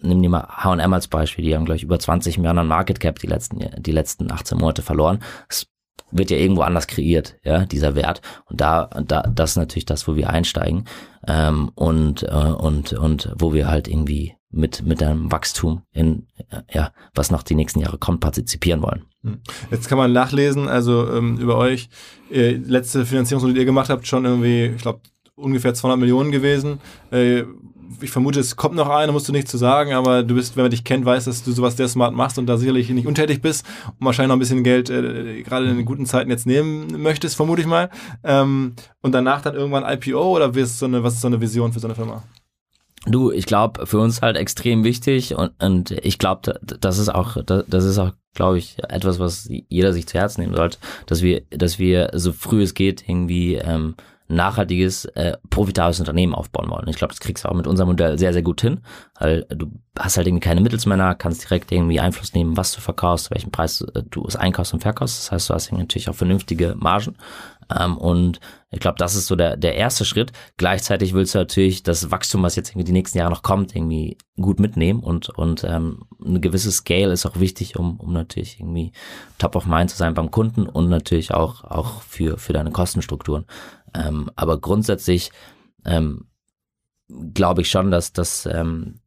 [0.00, 3.26] nimm dir mal H&M als Beispiel, die haben gleich über 20 Millionen Market Cap die
[3.26, 5.20] letzten, die letzten 18 Monate verloren.
[5.48, 5.66] Das
[6.10, 8.20] wird ja irgendwo anders kreiert, ja, dieser Wert.
[8.46, 10.86] Und da, da, das ist natürlich das, wo wir einsteigen
[11.26, 16.26] ähm, und, äh, und, und wo wir halt irgendwie mit, mit einem Wachstum in,
[16.72, 19.04] ja, was noch die nächsten Jahre kommt, partizipieren wollen.
[19.22, 19.40] Hm.
[19.70, 21.88] Jetzt kann man nachlesen, also ähm, über euch,
[22.30, 25.00] äh, letzte Finanzierungsrunde, die ihr gemacht habt, schon irgendwie, ich glaube,
[25.36, 26.80] ungefähr 200 Millionen gewesen.
[27.10, 27.44] Äh,
[28.00, 30.64] ich vermute, es kommt noch eine, musst du nichts zu sagen, aber du bist, wenn
[30.64, 33.42] man dich kennt, weiß, dass du sowas der smart machst und da sicherlich nicht untätig
[33.42, 33.66] bist
[33.98, 37.36] und wahrscheinlich noch ein bisschen Geld äh, gerade in den guten Zeiten jetzt nehmen möchtest,
[37.36, 37.90] vermute ich mal.
[38.22, 41.72] Ähm, und danach dann irgendwann IPO oder wirst so eine, was ist so eine Vision
[41.72, 42.22] für so eine Firma?
[43.06, 47.38] Du, ich glaube, für uns halt extrem wichtig und, und ich glaube, das ist auch,
[47.44, 51.42] das ist auch, glaube ich, etwas, was jeder sich zu Herzen nehmen sollte, dass wir,
[51.50, 53.94] dass wir so früh es geht irgendwie ähm,
[54.30, 56.88] nachhaltiges, äh, profitables Unternehmen aufbauen wollen.
[56.88, 58.80] Ich glaube, das kriegst du auch mit unserem Modell sehr, sehr gut hin,
[59.18, 63.30] weil du hast halt irgendwie keine Mittelsmänner, kannst direkt irgendwie Einfluss nehmen, was du verkaufst,
[63.30, 65.18] welchen Preis äh, du es einkaufst und verkaufst.
[65.18, 67.16] Das heißt, du hast natürlich auch vernünftige Margen.
[67.78, 68.40] Ähm, und
[68.70, 70.32] ich glaube, das ist so der, der erste Schritt.
[70.56, 74.16] Gleichzeitig willst du natürlich das Wachstum, was jetzt irgendwie die nächsten Jahre noch kommt, irgendwie
[74.40, 78.92] gut mitnehmen und, und ähm, eine gewisse Scale ist auch wichtig, um, um natürlich irgendwie
[79.38, 83.44] top of mind zu sein beim Kunden und natürlich auch, auch für, für deine Kostenstrukturen.
[83.94, 85.32] Ähm, aber grundsätzlich
[85.84, 86.26] ähm,
[87.34, 89.00] glaube ich schon, dass, dass, ähm,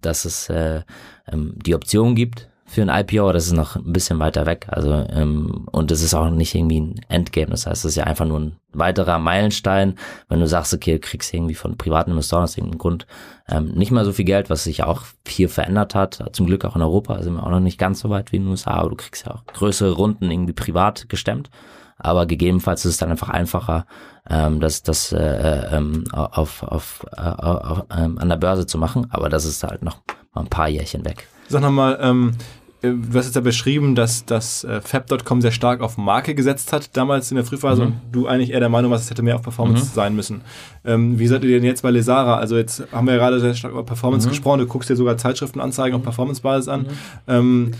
[0.00, 0.82] dass es äh,
[1.26, 4.66] ähm, die Option gibt, für ein IPO, das ist noch ein bisschen weiter weg.
[4.68, 7.50] Also ähm, und es ist auch nicht irgendwie ein Endgame.
[7.50, 9.96] Das heißt, es ist ja einfach nur ein weiterer Meilenstein,
[10.28, 13.06] wenn du sagst, okay, du kriegst irgendwie von privaten Investoren aus irgendeinem Grund
[13.48, 16.22] ähm, nicht mal so viel Geld, was sich auch viel verändert hat.
[16.32, 18.44] Zum Glück auch in Europa sind wir auch noch nicht ganz so weit wie in
[18.44, 21.50] den USA, aber du kriegst ja auch größere Runden irgendwie privat gestemmt.
[21.98, 23.84] Aber gegebenenfalls ist es dann einfach einfacher,
[24.28, 28.78] ähm, das, das äh, äh ähm, auf, auf, äh, auf, ähm, an der Börse zu
[28.78, 29.08] machen.
[29.10, 29.98] Aber das ist halt noch
[30.32, 31.26] mal ein paar Jährchen weg.
[31.50, 35.80] Sag nochmal, ähm, äh, du hast jetzt ja beschrieben, dass, dass äh, Fab.com sehr stark
[35.80, 37.86] auf Marke gesetzt hat, damals in der Frühphase, mhm.
[37.88, 39.94] und du eigentlich eher der Meinung warst, es hätte mehr auf Performance mhm.
[39.94, 40.40] sein müssen.
[40.84, 42.36] Ähm, wie seid ihr denn jetzt bei Lesara?
[42.36, 44.30] Also jetzt haben wir ja gerade sehr stark über Performance mhm.
[44.30, 46.80] gesprochen, du guckst dir sogar Zeitschriftenanzeigen auf Performance-Basis an.
[46.80, 46.86] Mhm.
[47.28, 47.70] Ähm,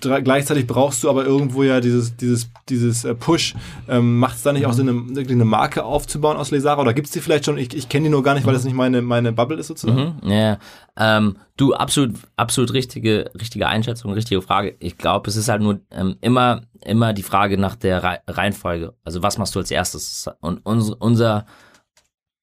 [0.00, 3.54] gleichzeitig brauchst du aber irgendwo ja dieses, dieses, dieses äh, Push.
[3.88, 6.80] Ähm, Macht es da nicht auch Sinn, eine, eine Marke aufzubauen aus Lesara?
[6.80, 7.58] Oder gibt es die vielleicht schon?
[7.58, 10.16] Ich, ich kenne die nur gar nicht, weil das nicht meine, meine Bubble ist sozusagen.
[10.22, 10.58] Mhm, ja,
[11.00, 14.76] ähm, du, absolut, absolut richtige, richtige Einschätzung, richtige Frage.
[14.80, 18.92] Ich glaube, es ist halt nur ähm, immer, immer die Frage nach der Reihenfolge.
[19.02, 20.28] Also was machst du als erstes?
[20.40, 21.46] Und unser, unser,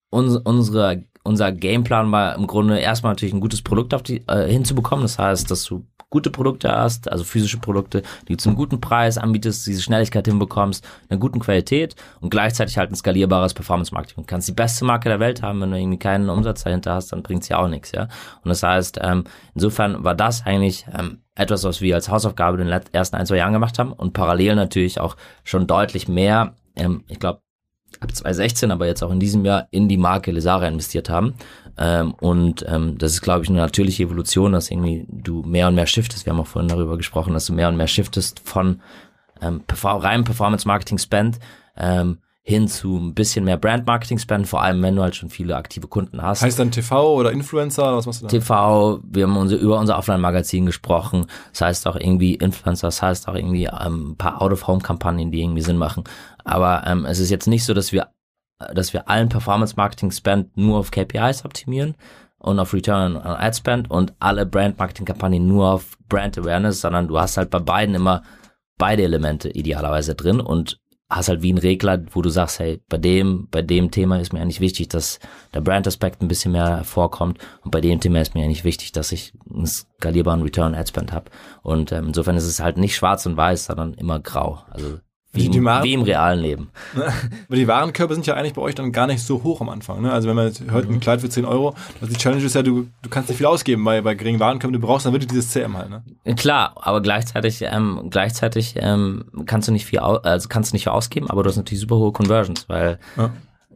[0.09, 4.49] unser, unsere, unser Gameplan war im Grunde erstmal natürlich ein gutes Produkt auf die, äh,
[4.49, 5.03] hinzubekommen.
[5.03, 9.17] Das heißt, dass du gute Produkte hast, also physische Produkte, die zu einem guten Preis
[9.17, 14.23] anbietest, diese Schnelligkeit hinbekommst, eine guten Qualität und gleichzeitig halt ein skalierbares Performance-Marketing.
[14.23, 17.11] Du kannst die beste Marke der Welt haben, wenn du irgendwie keinen Umsatz dahinter hast,
[17.11, 18.03] dann bringt's ja auch nichts, ja.
[18.43, 22.67] Und das heißt, ähm, insofern war das eigentlich ähm, etwas, was wir als Hausaufgabe in
[22.67, 27.03] den ersten ein, zwei Jahren gemacht haben und parallel natürlich auch schon deutlich mehr, ähm,
[27.09, 27.41] ich glaube,
[27.99, 31.33] ab 2016, aber jetzt auch in diesem Jahr in die Marke Lesara investiert haben.
[31.77, 35.75] Ähm, und ähm, das ist, glaube ich, eine natürliche Evolution, dass irgendwie du mehr und
[35.75, 36.25] mehr shiftest.
[36.25, 38.81] Wir haben auch vorhin darüber gesprochen, dass du mehr und mehr shiftest von
[39.41, 41.39] ähm, reinem Performance-Marketing-Spend
[41.77, 42.17] ähm,
[42.47, 46.21] hin zu ein bisschen mehr Brand-Marketing-Spend, vor allem wenn du halt schon viele aktive Kunden
[46.21, 46.43] hast.
[46.43, 48.29] Heißt dann TV oder Influencer oder was machst du da?
[48.29, 53.27] TV, wir haben unser, über unser Offline-Magazin gesprochen, das heißt auch irgendwie Influencer, das heißt
[53.27, 56.05] auch irgendwie ähm, ein paar Out-of-Home-Kampagnen, die irgendwie Sinn machen.
[56.47, 58.07] Aber ähm, es ist jetzt nicht so, dass wir
[58.73, 61.95] dass wir allen Performance-Marketing-Spend nur auf KPIs optimieren
[62.39, 67.19] und auf Return on Ad Spend und alle Brand-Marketing-Kampagnen nur auf Brand Awareness, sondern du
[67.19, 68.23] hast halt bei beiden immer
[68.77, 70.79] beide Elemente idealerweise drin und
[71.09, 74.33] hast halt wie ein Regler, wo du sagst, hey, bei dem, bei dem Thema ist
[74.33, 75.19] mir eigentlich wichtig, dass
[75.53, 79.11] der Brand-Aspekt ein bisschen mehr vorkommt und bei dem Thema ist mir eigentlich wichtig, dass
[79.11, 81.31] ich einen skalierbaren Return Ad Spend habe.
[81.61, 84.63] Und ähm, insofern ist es halt nicht schwarz und weiß, sondern immer grau.
[84.69, 84.99] Also
[85.37, 86.69] wie, die, Waren, wie im realen Leben.
[86.95, 90.01] Aber die Warenkörbe sind ja eigentlich bei euch dann gar nicht so hoch am Anfang.
[90.01, 90.11] Ne?
[90.11, 90.99] Also wenn man hört, ein mhm.
[90.99, 93.83] Kleid für 10 Euro, also die Challenge ist ja, du, du kannst nicht viel ausgeben
[93.83, 95.89] bei, bei geringen Warenkörben, du brauchst dann wirklich dieses CM halt.
[95.89, 96.35] Ne?
[96.35, 100.93] Klar, aber gleichzeitig, ähm, gleichzeitig ähm, kannst du nicht viel, also kannst du nicht viel
[100.93, 103.31] ausgeben, aber du hast natürlich super hohe Conversions, weil ja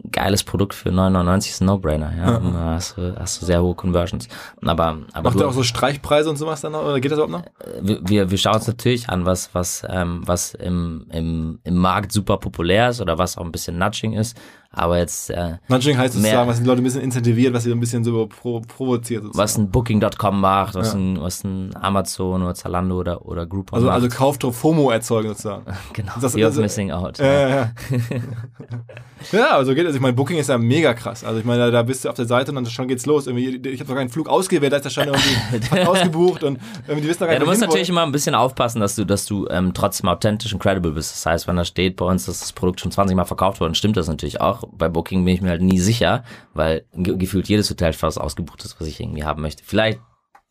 [0.10, 2.12] geiles Produkt für 9,99 ist ein No-Brainer.
[2.16, 2.32] Ja?
[2.32, 2.54] ja.
[2.76, 4.28] hast, du, hast du sehr hohe Conversions.
[4.64, 6.84] Aber, aber Macht ihr auch so Streichpreise und sowas dann noch?
[6.84, 7.46] Oder geht das überhaupt noch?
[7.82, 12.12] Wir, wir, wir schauen uns natürlich an, was, was, ähm, was im, im, im Markt
[12.12, 14.38] super populär ist oder was auch ein bisschen Nudging ist.
[14.74, 15.30] Aber jetzt.
[15.30, 18.26] Äh, Nudging heißt sozusagen, was die Leute ein bisschen incentiviert, was sie ein bisschen so
[18.28, 19.44] pro, provoziert sozusagen.
[19.44, 21.00] was ein Booking.com macht, was, Ja.
[21.00, 23.96] ein, was ein Amazon oder Zalando oder, oder Groupon also, macht.
[23.96, 25.66] also Kaufdruck, FOMO erzeugen sozusagen.
[25.94, 27.18] genau, das- of also- Missing Out.
[27.20, 27.72] Ja, ja, ja.
[29.32, 31.24] ja, also geht, also ich meine, Booking ist ja mega krass.
[31.24, 33.28] Also ich meine, da, da bist du auf der Seite und dann schon geht's los.
[33.28, 37.02] Irgendwie, ich habe noch keinen Flug ausgewählt, da ist das schon irgendwie ausgebucht und irgendwie,
[37.02, 39.06] die wissen noch gar Ja, nicht, du musst natürlich immer ein bisschen aufpassen, dass du,
[39.06, 41.12] dass du ähm, trotzdem authentisch und credible bist.
[41.14, 43.76] Das heißt, wenn da steht bei uns, dass das Produkt schon 20 Mal verkauft wurde,
[43.76, 44.61] stimmt das natürlich auch.
[44.72, 48.64] Bei Booking bin ich mir halt nie sicher, weil ge gefühlt jedes Hotel fast ausgebucht
[48.64, 49.64] ist, was ich irgendwie haben möchte.
[49.66, 50.00] Vielleicht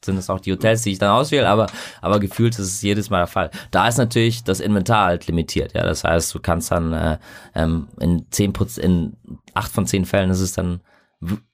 [0.05, 1.67] sind es auch die Hotels, die ich dann auswähle, aber,
[2.01, 3.51] aber gefühlt ist es jedes Mal der Fall.
[3.71, 5.83] Da ist natürlich das Inventar halt limitiert, ja.
[5.83, 7.19] Das heißt, du kannst dann äh,
[7.55, 9.17] ähm, in zehn in
[9.55, 10.81] acht von zehn Fällen ist es dann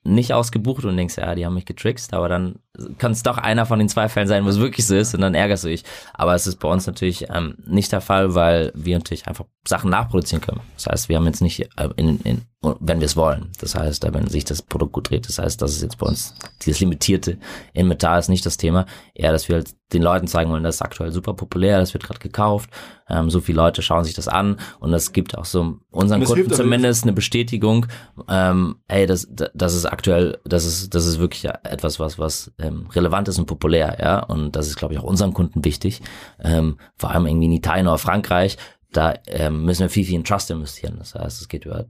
[0.07, 2.59] nicht ausgebucht und denkst, ja, die haben mich getrickst, aber dann
[2.97, 5.21] kann es doch einer von den zwei Fällen sein, wo es wirklich so ist und
[5.21, 5.83] dann ärgerst du dich.
[6.13, 9.89] Aber es ist bei uns natürlich ähm, nicht der Fall, weil wir natürlich einfach Sachen
[9.89, 10.61] nachproduzieren können.
[10.75, 13.49] Das heißt, wir haben jetzt nicht, äh, in, in, wenn wir es wollen.
[13.59, 15.27] Das heißt, wenn sich das Produkt gut dreht.
[15.27, 16.35] Das heißt, das ist jetzt bei uns,
[16.65, 17.37] dieses limitierte
[17.73, 18.85] Inventar ist nicht das Thema.
[19.13, 22.03] Eher, dass wir halt den Leuten zeigen wollen, das ist aktuell super populär, das wird
[22.03, 22.69] gerade gekauft.
[23.09, 26.51] Ähm, so viele Leute schauen sich das an und das gibt auch so unseren Kunden
[26.51, 27.85] zumindest eine Bestätigung,
[28.27, 32.87] ähm, ey, das, das ist aktuell, das ist, das ist wirklich etwas, was, was ähm,
[32.91, 34.19] relevant ist und populär, ja.
[34.19, 36.01] Und das ist, glaube ich, auch unseren Kunden wichtig.
[36.43, 38.57] Ähm, vor allem irgendwie in Italien oder Frankreich,
[38.91, 40.95] da ähm, müssen wir viel, viel in Trust investieren.
[40.99, 41.85] Das heißt, es geht über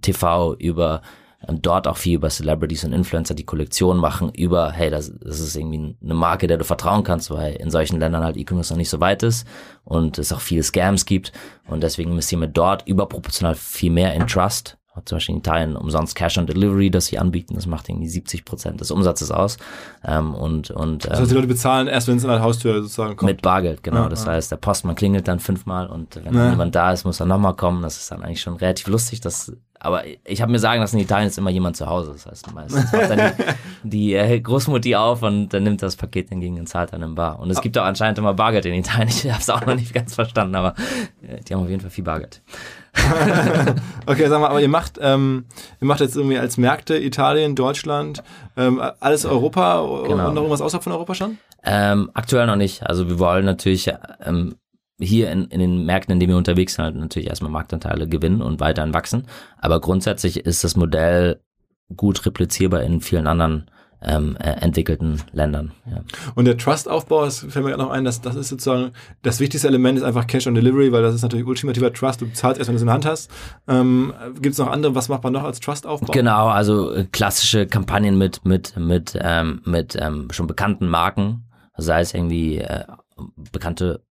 [0.00, 1.02] TV, über
[1.48, 5.40] ähm, dort auch viel über Celebrities und Influencer, die Kollektion machen, über, hey, das, das
[5.40, 8.78] ist irgendwie eine Marke, der du vertrauen kannst, weil in solchen Ländern halt E-Commerce noch
[8.78, 9.46] nicht so weit ist
[9.84, 11.32] und es auch viele Scams gibt
[11.66, 14.78] und deswegen investieren wir dort überproportional viel mehr in Trust.
[15.04, 18.44] Zum Beispiel in Italien umsonst Cash on Delivery, das sie anbieten, das macht irgendwie 70
[18.44, 19.56] Prozent des Umsatzes aus
[20.04, 23.16] ähm, und und Das heißt, die Leute bezahlen erst, wenn es an der Haustür sozusagen
[23.16, 23.30] kommt.
[23.30, 24.02] mit Bargeld, genau.
[24.04, 24.32] Ja, das ja.
[24.32, 26.50] heißt, der Postmann klingelt dann fünfmal und wenn Ja.
[26.50, 27.82] jemand da ist, muss er nochmal kommen.
[27.82, 29.20] Das ist dann eigentlich schon relativ lustig.
[29.20, 32.12] Das, aber ich habe mir sagen lassen, in Italien ist immer jemand zu Hause.
[32.12, 33.32] Das heißt, meistens macht dann
[33.82, 37.14] die, die äh, Großmutti auf und dann nimmt das Paket entgegen und zahlt dann im
[37.16, 37.38] Bar.
[37.40, 39.08] Und es gibt auch anscheinend immer Bargeld in Italien.
[39.24, 40.74] Ich habe es auch noch nicht ganz verstanden, aber
[41.22, 42.40] äh, die haben auf jeden Fall viel Bargeld.
[44.06, 45.46] Okay, sag mal, aber ihr macht, ähm,
[45.80, 48.22] ihr macht jetzt irgendwie als Märkte Italien, Deutschland,
[48.56, 50.28] ähm, alles Europa Genau.
[50.28, 51.38] und noch irgendwas außerhalb von Europa schon?
[51.64, 52.86] Ähm, aktuell noch nicht.
[52.86, 53.90] Also wir wollen natürlich
[54.22, 54.56] ähm,
[55.00, 58.42] hier in, in den Märkten, in denen wir unterwegs sind, halt natürlich erstmal Marktanteile gewinnen
[58.42, 59.26] und weiterhin wachsen.
[59.58, 61.40] Aber grundsätzlich ist das Modell
[61.96, 63.70] gut replizierbar in vielen anderen
[64.04, 65.72] ähm, äh, entwickelten Ländern.
[65.90, 66.02] Ja.
[66.34, 68.92] Und der Trust-Aufbau, das fällt mir gerade noch ein, dass das ist sozusagen
[69.22, 72.20] das wichtigste Element ist einfach Cash on Delivery, weil das ist natürlich ultimativer Trust.
[72.20, 73.30] Du zahlst erst, wenn du es in der Hand hast.
[73.68, 74.94] Ähm, Gibt es noch andere?
[74.94, 76.12] Was macht man noch als Trust-Aufbau?
[76.12, 81.44] Genau, also äh, klassische Kampagnen mit mit mit ähm, mit ähm, schon bekannten Marken,
[81.76, 82.84] sei es irgendwie äh,
[83.52, 84.02] bekannte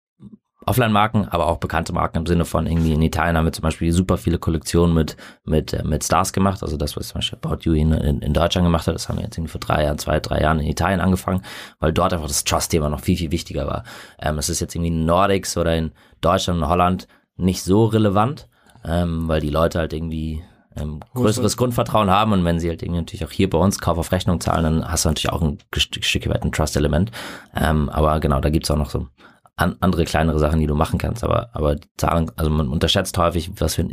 [0.66, 3.92] Offline-Marken, aber auch bekannte Marken im Sinne von irgendwie in Italien haben wir zum Beispiel
[3.92, 7.60] super viele Kollektionen mit mit äh, mit Stars gemacht, also das was zum Beispiel About
[7.62, 10.20] You in, in, Deutschland gemacht hat, das haben wir jetzt irgendwie vor drei Jahren, zwei
[10.20, 11.42] drei Jahren in Italien angefangen,
[11.80, 13.84] weil dort einfach das Trust-Thema noch viel viel wichtiger war.
[14.20, 15.92] Ähm, es ist jetzt irgendwie in Nordics oder in
[16.22, 18.48] Deutschland und Holland nicht so relevant,
[18.86, 20.44] ähm, weil die Leute halt irgendwie
[20.76, 23.98] ähm, größeres Grundvertrauen haben und wenn sie halt irgendwie natürlich auch hier bei uns Kauf
[23.98, 27.12] auf Rechnung zahlen, dann hast du natürlich auch ein Stück weit ein Trust-Element.
[27.56, 29.08] Ähm, aber genau, da gibt's auch noch so
[29.56, 31.24] an, andere kleinere Sachen, die du machen kannst.
[31.24, 33.88] Aber, aber Zahlung, also man unterschätzt häufig, was für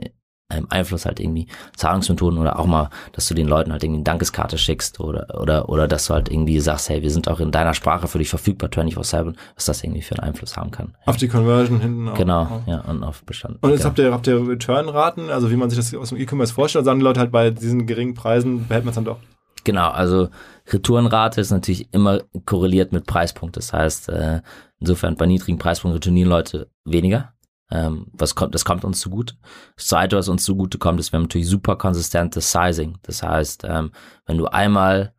[0.50, 1.46] einen Einfluss halt irgendwie
[1.76, 5.68] Zahlungsmethoden oder auch mal, dass du den Leuten halt irgendwie eine Dankeskarte schickst oder, oder,
[5.68, 8.30] oder dass du halt irgendwie sagst, hey, wir sind auch in deiner Sprache für dich
[8.30, 10.96] verfügbar 24-7, was das irgendwie für einen Einfluss haben kann.
[11.06, 12.14] Auf die Conversion hinten auch.
[12.14, 12.66] Genau, Auch.
[12.66, 13.58] ja, und auf Bestand.
[13.62, 13.86] Und jetzt ja.
[13.86, 16.98] habt ihr, habt ihr Return-Raten, also wie man sich das aus dem E-Commerce vorstellt, sagen
[16.98, 19.18] die Leute halt bei diesen geringen Preisen, behält man es dann doch.
[19.64, 20.28] Genau, also
[20.72, 23.56] Retourenrate ist natürlich immer korreliert mit Preispunkt.
[23.56, 24.42] Das heißt, äh,
[24.78, 27.34] insofern bei niedrigen Preispunkten retournieren Leute weniger.
[27.70, 29.34] Ähm, was kommt, das kommt uns zugute.
[29.76, 32.98] Das zweite, was uns zugute kommt, ist, wir haben natürlich super konsistentes Sizing.
[33.02, 33.92] Das heißt, ähm,
[34.26, 35.14] wenn du einmal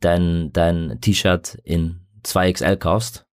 [0.00, 3.26] dein, dein T-Shirt in 2XL kaufst,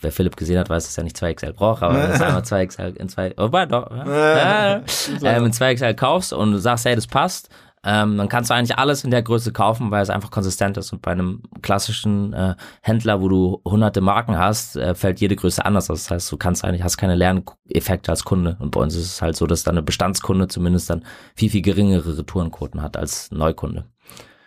[0.00, 2.96] wer Philipp gesehen hat, weiß, dass er nicht 2XL braucht, aber wenn du einmal 2XL
[2.96, 4.76] in 2, oh, doch, ja.
[4.76, 4.82] Äh,
[5.24, 7.48] ähm, in 2XL kaufst und du sagst, hey, das passt,
[7.84, 10.92] ähm, dann kannst du eigentlich alles in der Größe kaufen, weil es einfach konsistent ist.
[10.92, 15.64] Und bei einem klassischen äh, Händler, wo du hunderte Marken hast, äh, fällt jede Größe
[15.64, 16.04] anders aus.
[16.04, 18.56] Das heißt, du kannst eigentlich, hast keine Lerneffekte als Kunde.
[18.60, 21.04] Und bei uns ist es halt so, dass dann eine Bestandskunde zumindest dann
[21.34, 23.84] viel, viel geringere Retourenquoten hat als Neukunde.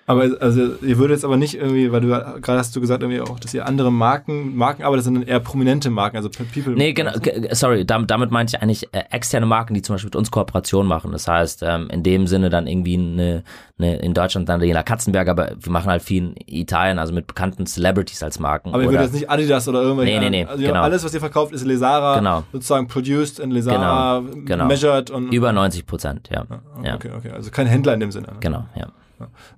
[0.07, 3.21] Aber also ihr würdet jetzt aber nicht irgendwie, weil du gerade hast du gesagt irgendwie
[3.21, 6.73] auch, dass ihr andere Marken, Marken arbeitet, sind dann eher prominente Marken, also People.
[6.75, 10.09] Nee, genau, ge- sorry, damit, damit meinte ich eigentlich äh, externe Marken, die zum Beispiel
[10.09, 11.11] mit uns Kooperation machen.
[11.11, 13.43] Das heißt, ähm, in dem Sinne dann irgendwie eine,
[13.79, 17.25] eine in Deutschland dann Daniela Katzenberg, aber wir machen halt viel in Italien, also mit
[17.25, 18.69] bekannten Celebrities als Marken.
[18.75, 20.19] Aber ihr würdet jetzt nicht Adidas oder irgendwelche.
[20.19, 20.81] Nee, nee, nee, also genau.
[20.83, 22.43] Alles, was ihr verkauft, ist Lesara, Genau.
[22.51, 24.65] sozusagen produced in Lesara, Genau, genau.
[24.67, 25.33] measured und.
[25.33, 26.45] über 90 Prozent, ja.
[26.83, 26.93] ja.
[26.93, 27.31] Okay, okay.
[27.31, 28.27] Also kein Händler in dem Sinne.
[28.27, 28.33] Ne?
[28.39, 28.85] Genau, ja.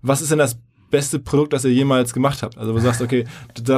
[0.01, 0.57] Was ist denn das
[0.89, 2.57] beste Produkt, das ihr jemals gemacht habt?
[2.57, 3.25] Also wo du sagst, okay,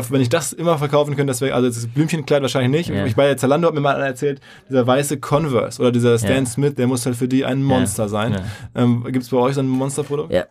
[0.09, 2.95] wenn ich das immer verkaufen könnte, das wäre, also das Blümchenkleid wahrscheinlich nicht.
[2.95, 3.05] Ja.
[3.05, 6.45] Ich ja Zalando, hat mir mal erzählt, dieser weiße Converse oder dieser Stan Ja.
[6.45, 8.33] Smith, der muss halt für die ein Monster sein.
[8.33, 8.83] Ja.
[8.83, 10.31] Ähm, Gibt es bei euch so ein Monsterprodukt?
[10.31, 10.45] Ja,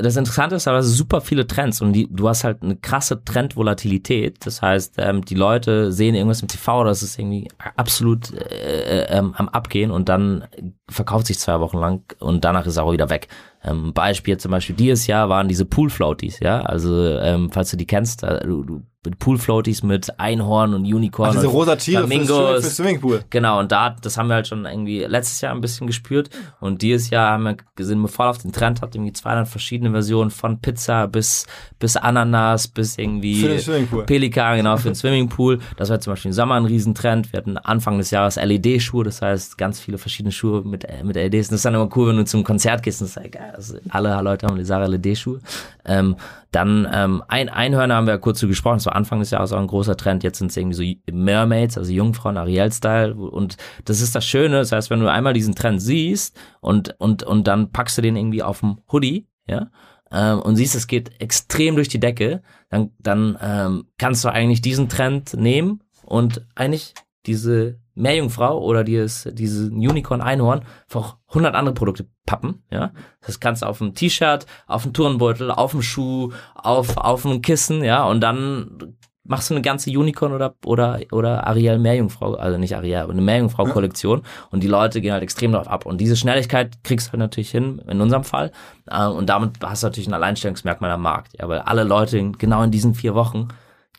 [0.00, 3.22] das Interessante ist aber, es super viele Trends und die, du hast halt eine krasse
[3.24, 4.44] Trendvolatilität.
[4.44, 9.18] Das heißt, ähm, die Leute sehen irgendwas im TV, das ist irgendwie absolut äh, äh,
[9.18, 10.44] ähm, am Abgehen und dann
[10.88, 13.28] verkauft sich zwei Wochen lang und danach ist er auch wieder weg.
[13.62, 17.86] Ähm, Beispiel zum Beispiel dieses Jahr waren diese Pool-Floaties, ja, also ähm, falls du die
[17.86, 22.02] kennst, äh, du, du mit Pool-Floaties mit Einhorn und Unicorn Ach, diese und rosa Tiere
[22.02, 22.64] für, Flamingos.
[22.64, 23.24] für Swimmingpool.
[23.30, 26.28] Genau, und da, das haben wir halt schon irgendwie letztes Jahr ein bisschen gespürt.
[26.60, 29.90] Und dieses Jahr haben wir gesehen, wir voll auf den Trend hat irgendwie 200 verschiedene
[29.90, 31.46] Versionen von Pizza bis,
[31.78, 34.04] bis Ananas, bis irgendwie Für den Swimmingpool.
[34.04, 35.60] Pelikan, genau, für den Swimmingpool.
[35.78, 37.32] Das war zum Beispiel im Sommer ein Riesentrend.
[37.32, 41.48] Wir hatten Anfang des Jahres LED-Schuhe, das heißt ganz viele verschiedene Schuhe mit, mit LEDs.
[41.48, 43.78] Und das ist dann immer cool, wenn du zum Konzert gehst und sagst, geil, also
[43.88, 45.40] alle Leute haben Lesara LED-Schuhe.
[45.84, 46.16] Ähm,
[46.50, 49.52] dann ähm, ein Einhörner haben wir ja kurz zu gesprochen, das war Anfang des Jahres
[49.52, 50.22] auch ein großer Trend.
[50.22, 53.14] Jetzt sind es irgendwie so Mermaids, also Jungfrauen, Ariel-Style.
[53.14, 54.56] Und das ist das Schöne.
[54.58, 58.16] Das heißt, wenn du einmal diesen Trend siehst und, und, und dann packst du den
[58.16, 59.70] irgendwie auf dem Hoodie, ja,
[60.12, 64.60] ähm, und siehst, es geht extrem durch die Decke, dann, dann ähm, kannst du eigentlich
[64.60, 66.94] diesen Trend nehmen und eigentlich
[67.26, 72.92] diese Meerjungfrau oder dieses, diesen Unicorn-Einhorn für auch 100 andere Produkte pappen, ja.
[73.26, 77.42] Das kannst du auf dem T-Shirt, auf dem Turnbeutel, auf dem Schuh, auf, auf dem
[77.42, 78.96] Kissen, ja, und dann
[79.30, 83.22] machst du eine ganze Unicorn oder, oder, oder Ariel Meerjungfrau, also nicht Ariel, aber eine
[83.22, 85.86] Meerjungfrau-Kollektion und die Leute gehen halt extrem darauf ab.
[85.86, 88.50] Und diese Schnelligkeit kriegst du halt natürlich hin, in unserem Fall.
[88.90, 92.62] Äh, Und damit hast du natürlich ein Alleinstellungsmerkmal am Markt, ja, weil alle Leute genau
[92.62, 93.48] in diesen vier Wochen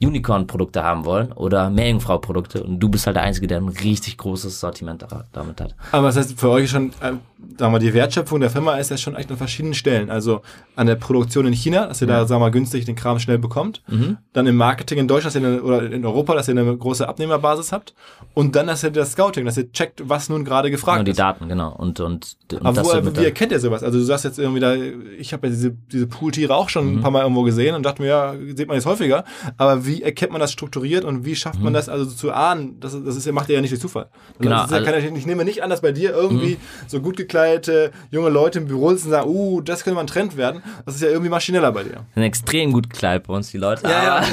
[0.04, 4.60] Unicorn-Produkte haben wollen oder Meerjungfrau-Produkte und du bist halt der Einzige, der ein richtig großes
[4.60, 5.76] Sortiment da- damit hat.
[5.92, 7.14] Aber das heißt, für euch schon, äh,
[7.58, 10.10] sagen wir, die Wertschöpfung der Firma ist ja schon echt an verschiedenen Stellen.
[10.10, 10.42] Also
[10.76, 13.38] an der Produktion in China, dass ihr da, sagen wir mal, günstig den Kram schnell
[13.38, 13.82] bekommt.
[13.88, 14.18] Mhm.
[14.34, 17.08] Dann im Marketing in Deutschland dass ihr eine, oder in Europa, dass ihr eine große
[17.08, 17.94] Abnehmerbasis habt.
[18.34, 21.12] Und dann, dass ihr das Scouting, dass ihr checkt, was nun gerade gefragt Und die
[21.12, 21.20] ist.
[21.20, 21.74] Daten, genau.
[21.76, 23.84] Und, und, und Aber das wo, wird wie erkennt ihr sowas?
[23.84, 26.98] Also du sagst jetzt irgendwie da, ich habe ja diese, diese Pooltiere auch schon Mhm.
[26.98, 29.24] ein paar Mal irgendwo gesehen und dachte mir, ja, sieht man jetzt häufiger.
[29.58, 32.80] Aber wie erkennt man das strukturiert und wie schafft man das also zu ahnen?
[32.80, 34.04] Das, das ist ja, macht ihr ja nicht durch Zufall.
[34.12, 34.44] Also Mhm.
[34.44, 34.94] Genau, das ist ja, also- Mhm.
[35.04, 38.60] kann, ich, ich nehme nicht an, dass bei dir irgendwie so gut gekleidete junge Leute
[38.60, 40.62] im Büro sitzen und sagen, uh, das könnte mal ein Trend werden.
[40.86, 42.06] Das ist ja irgendwie maschineller bei dir.
[42.14, 43.88] sind extrem gut gekleidet bei uns, die Leute.
[43.88, 44.24] Ja,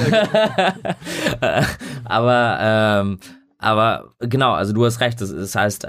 [1.40, 1.66] aber,
[2.04, 3.18] aber, ähm,
[3.58, 5.20] aber genau, also du hast recht.
[5.20, 5.86] Das, das heißt,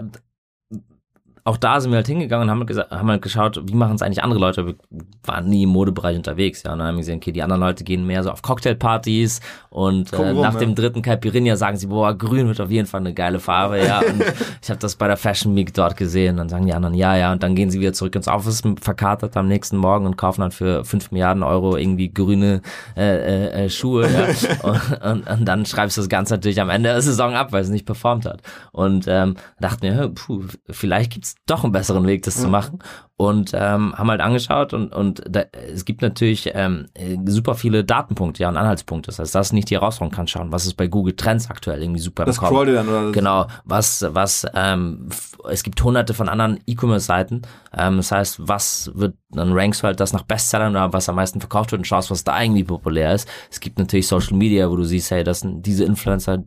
[1.49, 4.03] auch da sind wir halt hingegangen und haben, gesagt, haben halt geschaut, wie machen es
[4.03, 4.67] eigentlich andere Leute.
[4.67, 4.75] Wir
[5.23, 6.73] waren nie im Modebereich unterwegs, ja.
[6.73, 9.41] Und dann haben wir gesehen, okay, die anderen Leute gehen mehr so auf Cocktailpartys
[9.71, 10.59] und äh, rum, nach ja.
[10.59, 13.99] dem dritten Caipirinha sagen sie, boah, grün wird auf jeden Fall eine geile Farbe, ja.
[13.99, 14.23] Und
[14.61, 16.37] ich habe das bei der Fashion Week dort gesehen.
[16.37, 17.31] Dann sagen die anderen, ja, ja.
[17.31, 20.51] Und dann gehen sie wieder zurück ins Office, verkatert am nächsten Morgen und kaufen dann
[20.51, 22.61] für 5 Milliarden Euro irgendwie grüne
[22.95, 24.27] äh, äh, äh, Schuhe, ja.
[24.69, 27.63] und, und, und dann schreibst du das Ganze natürlich am Ende der Saison ab, weil
[27.63, 28.41] es nicht performt hat.
[28.71, 32.79] Und ähm, dachten mir, puh, vielleicht gibt's doch einen besseren Weg, das zu machen.
[33.17, 35.41] Und ähm, haben halt angeschaut und, und da,
[35.73, 39.07] es gibt natürlich ähm, äh, super viele Datenpunkte ja, und Anhaltspunkte.
[39.07, 41.81] Das heißt, das ist nicht die Herausforderung, kann schauen, was ist bei Google Trends aktuell
[41.81, 43.11] irgendwie super Das ihr dann, oder?
[43.11, 45.09] Genau, was, was, ähm,
[45.49, 47.41] es gibt hunderte von anderen E-Commerce-Seiten.
[47.77, 51.15] Ähm, das heißt, was wird, dann rankst du halt das nach Bestsellern oder was am
[51.15, 53.27] meisten verkauft wird und schaust, was da irgendwie populär ist.
[53.51, 56.43] Es gibt natürlich Social Media, wo du siehst, hey, das sind diese Influencer,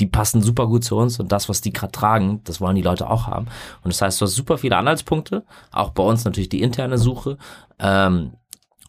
[0.00, 2.82] die passen super gut zu uns und das, was die gerade tragen, das wollen die
[2.82, 3.46] Leute auch haben.
[3.84, 7.36] Und das heißt, du hast super viele Anhaltspunkte, auch bei uns natürlich die interne Suche.
[7.78, 8.32] Ähm,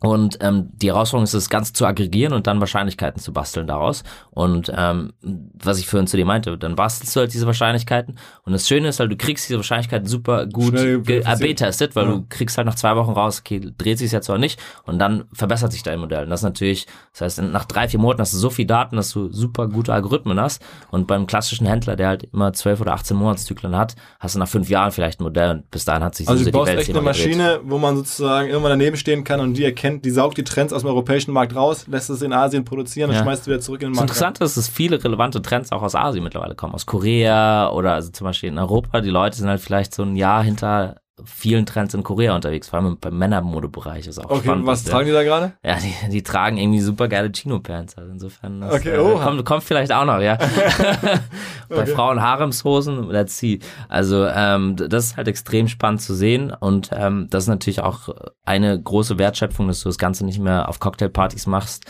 [0.02, 4.04] und ähm, die Herausforderung ist, das Ganze zu aggregieren und dann Wahrscheinlichkeiten zu basteln daraus.
[4.32, 8.18] Und ähm, was ich vorhin zu dir meinte, dann bastelst du halt diese Wahrscheinlichkeiten.
[8.43, 10.74] Und das Schöne ist halt, du kriegst diese Wahrscheinlichkeiten super gut.
[10.76, 12.12] AB-testet, weil Ja.
[12.14, 14.60] du kriegst halt nach zwei Wochen raus, okay, dreht sich jetzt oder nicht.
[14.86, 16.24] Und dann verbessert sich dein Modell.
[16.24, 18.95] Und das ist natürlich, das heißt, nach drei, vier Monaten hast du so viel Daten,
[18.95, 20.62] dass du super gute Algorithmen hast.
[20.89, 24.47] Und beim klassischen Händler, der halt immer zwölf oder 18 Monatszyklen hat, hast du nach
[24.47, 26.80] fünf Jahren vielleicht ein Modell und bis dahin hat sich Also so du die Welt
[26.80, 27.38] echt eine zehnmal gedreht.
[27.38, 30.72] Maschine, wo man sozusagen irgendwann daneben stehen kann und die erkennt, die saugt die Trends
[30.72, 33.24] aus dem europäischen Markt raus, lässt es in Asien produzieren und Ja.
[33.24, 34.10] schmeißt es wieder zurück in den Das Markt.
[34.12, 36.74] Interessante ist, dass viele relevante Trends auch aus Asien mittlerweile kommen.
[36.74, 39.02] Aus Korea oder also zum Beispiel in Europa.
[39.02, 42.80] Die Leute sind halt vielleicht so ein Jahr hinter vielen Trends in Korea unterwegs, vor
[42.80, 44.65] allem beim Männermodebereich ist auch Okay, spannend.
[44.65, 45.53] was tragen die da gerade?
[45.63, 47.97] Ja, die, die tragen irgendwie super geile Chino-Pants.
[47.97, 49.17] Also insofern das, Okay, äh, oh.
[49.19, 50.38] kommt, kommt vielleicht auch noch, ja.
[51.69, 51.91] Bei Okay.
[51.93, 53.59] Frauen Haremshosen, let's see.
[53.89, 58.09] Also ähm, das ist halt extrem spannend zu sehen und ähm, das ist natürlich auch
[58.45, 61.86] eine große Wertschöpfung, dass du das Ganze nicht mehr auf Cocktailpartys machst.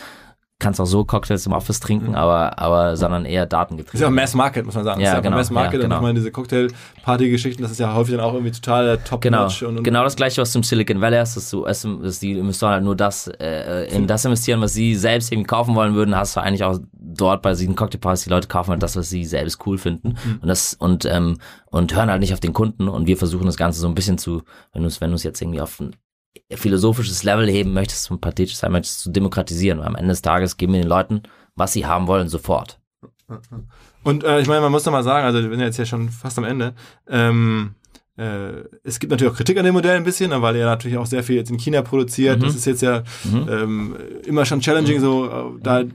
[0.62, 3.90] Kannst auch so Cocktails im Office trinken, aber, aber sondern eher datengetrieben.
[3.92, 3.96] Mhm.
[3.96, 5.00] Ist ja auch Mass Market, muss man sagen.
[5.00, 5.96] Ja, ist ja genau, Mass Market ja, und genau.
[5.96, 9.08] ich meine, diese Cocktail-Party-Geschichten, das ist ja häufig dann auch irgendwie total Genau,
[9.48, 9.62] top-notch.
[9.64, 12.32] und, und genau das gleiche, was du im Silicon Valley hast, dass du dass die
[12.38, 16.16] Investoren halt nur das äh, in das investieren, was sie selbst irgendwie kaufen wollen würden,
[16.16, 19.24] hast du eigentlich auch dort bei diesen Cocktailpartys, die Leute kaufen halt das, was sie
[19.24, 20.38] selbst cool finden Mhm.
[20.42, 23.56] und das und ähm, und hören halt nicht auf den Kunden und wir versuchen das
[23.56, 24.42] Ganze so ein bisschen zu,
[24.72, 25.82] wenn du es wenn du es jetzt irgendwie auf
[26.52, 30.56] philosophisches Level heben möchtest, zum pathetisch sein möchtest, zu demokratisieren, weil am Ende des Tages
[30.56, 31.22] geben wir den Leuten,
[31.56, 32.78] was sie haben wollen, sofort.
[34.02, 36.08] Und äh, ich meine, man muss doch mal sagen, also wir sind jetzt ja schon
[36.10, 36.74] fast am Ende.
[37.08, 37.74] Ähm,
[38.16, 38.50] äh,
[38.84, 41.22] es gibt natürlich auch Kritik an dem Modell ein bisschen, weil er natürlich auch sehr
[41.22, 42.38] viel jetzt in China produziert.
[42.40, 42.42] Mhm.
[42.44, 43.48] Das ist jetzt ja Mhm.
[43.48, 45.86] ähm, immer schon challenging, so äh, da äh,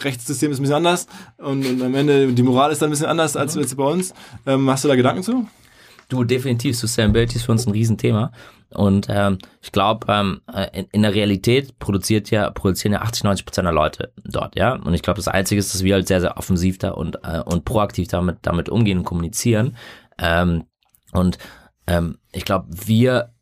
[0.00, 1.06] Rechtssystem ist ein bisschen anders
[1.38, 3.60] und, und am Ende die Moral ist dann ein bisschen anders als Mhm.
[3.62, 4.12] jetzt bei uns.
[4.46, 5.46] Ähm, hast du da Gedanken zu?
[6.08, 8.32] Du, definitiv, Sustainability ist für uns ein Riesenthema.
[8.70, 13.24] Und ähm, ich glaube, ähm, äh, in, in der Realität produziert ja, produzieren ja 80,
[13.24, 14.74] 90 Prozent der Leute dort, ja.
[14.74, 17.40] Und ich glaube, das Einzige ist, dass wir halt sehr, sehr offensiv da und, äh,
[17.44, 19.76] und proaktiv damit, damit umgehen und kommunizieren.
[20.18, 20.64] Ähm,
[21.12, 21.38] und
[21.86, 23.32] ähm, ich glaube, wir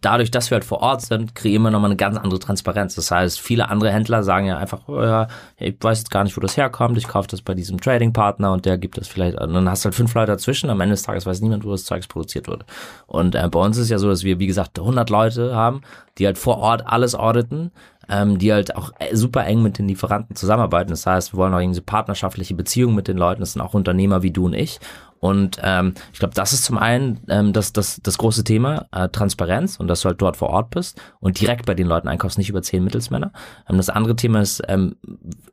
[0.00, 2.94] dadurch, dass wir halt vor Ort sind, kreieren wir nochmal eine ganz andere Transparenz.
[2.94, 5.28] Das heißt, viele andere Händler sagen ja einfach, oh ja,
[5.58, 8.66] ich weiß jetzt gar nicht, wo das herkommt, ich kaufe das bei diesem Trading-Partner und
[8.66, 11.02] der gibt das vielleicht, und dann hast du halt fünf Leute dazwischen, am Ende des
[11.02, 12.64] Tages weiß niemand, wo das Zeugs produziert wurde.
[13.06, 15.82] Und äh, bei uns ist ja so, dass wir, wie gesagt, 100 Leute haben,
[16.18, 17.70] die halt vor Ort alles auditen,
[18.08, 20.90] ähm, die halt auch äh, super eng mit den Lieferanten zusammenarbeiten.
[20.90, 23.74] Das heißt, wir wollen auch irgendwie so partnerschaftliche Beziehungen mit den Leuten, das sind auch
[23.74, 24.80] Unternehmer wie du und ich.
[25.20, 29.08] Und ähm, ich glaube, das ist zum einen ähm, das, das, das große Thema, äh,
[29.10, 32.38] Transparenz und dass du halt dort vor Ort bist und direkt bei den Leuten einkaufst,
[32.38, 33.32] nicht über zehn Mittelsmänner.
[33.68, 34.96] Ähm, das andere Thema ist ähm,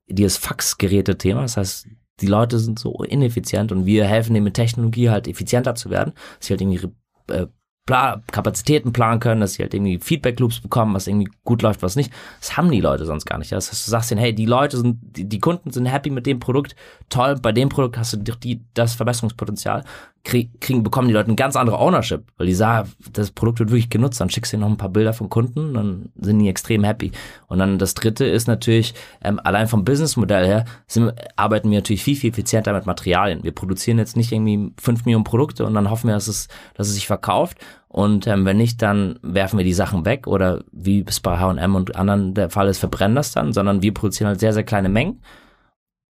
[0.07, 1.41] dieses Faxgeräte-Thema.
[1.41, 1.87] Das heißt,
[2.21, 6.13] die Leute sind so ineffizient und wir helfen denen mit Technologie halt effizienter zu werden,
[6.37, 6.89] dass sie halt irgendwie
[7.29, 7.47] äh,
[7.87, 11.95] Pla Kapazitäten planen können, dass sie halt irgendwie Feedback-Loops bekommen, was irgendwie gut läuft, was
[11.95, 12.11] nicht.
[12.39, 13.51] Das haben die Leute sonst gar nicht.
[13.51, 16.25] Das heißt, du sagst denen, hey, die Leute sind, die, die Kunden sind happy mit
[16.27, 16.75] dem Produkt,
[17.09, 19.83] toll, bei dem Produkt hast du die, das Verbesserungspotenzial,
[20.27, 23.69] krieg, kriegen, bekommen die Leute eine ganz andere Ownership, weil die sagen, das Produkt wird
[23.69, 26.83] wirklich genutzt, dann schickst du noch ein paar Bilder von Kunden, dann sind die extrem
[26.83, 27.13] happy.
[27.47, 32.03] Und dann das dritte ist natürlich, ähm, allein vom Businessmodell her, sind, arbeiten wir natürlich
[32.03, 33.43] viel, viel effizienter mit Materialien.
[33.43, 36.89] Wir produzieren jetzt nicht irgendwie fünf Millionen Produkte und dann hoffen wir, dass es, dass
[36.89, 37.57] es sich verkauft.
[37.87, 41.73] Und ähm, wenn nicht, dann werfen wir die Sachen weg oder wie es bei H&M
[41.73, 44.89] und anderen der Fall ist, verbrennen das dann, sondern wir produzieren halt sehr, sehr kleine
[44.89, 45.21] Mengen.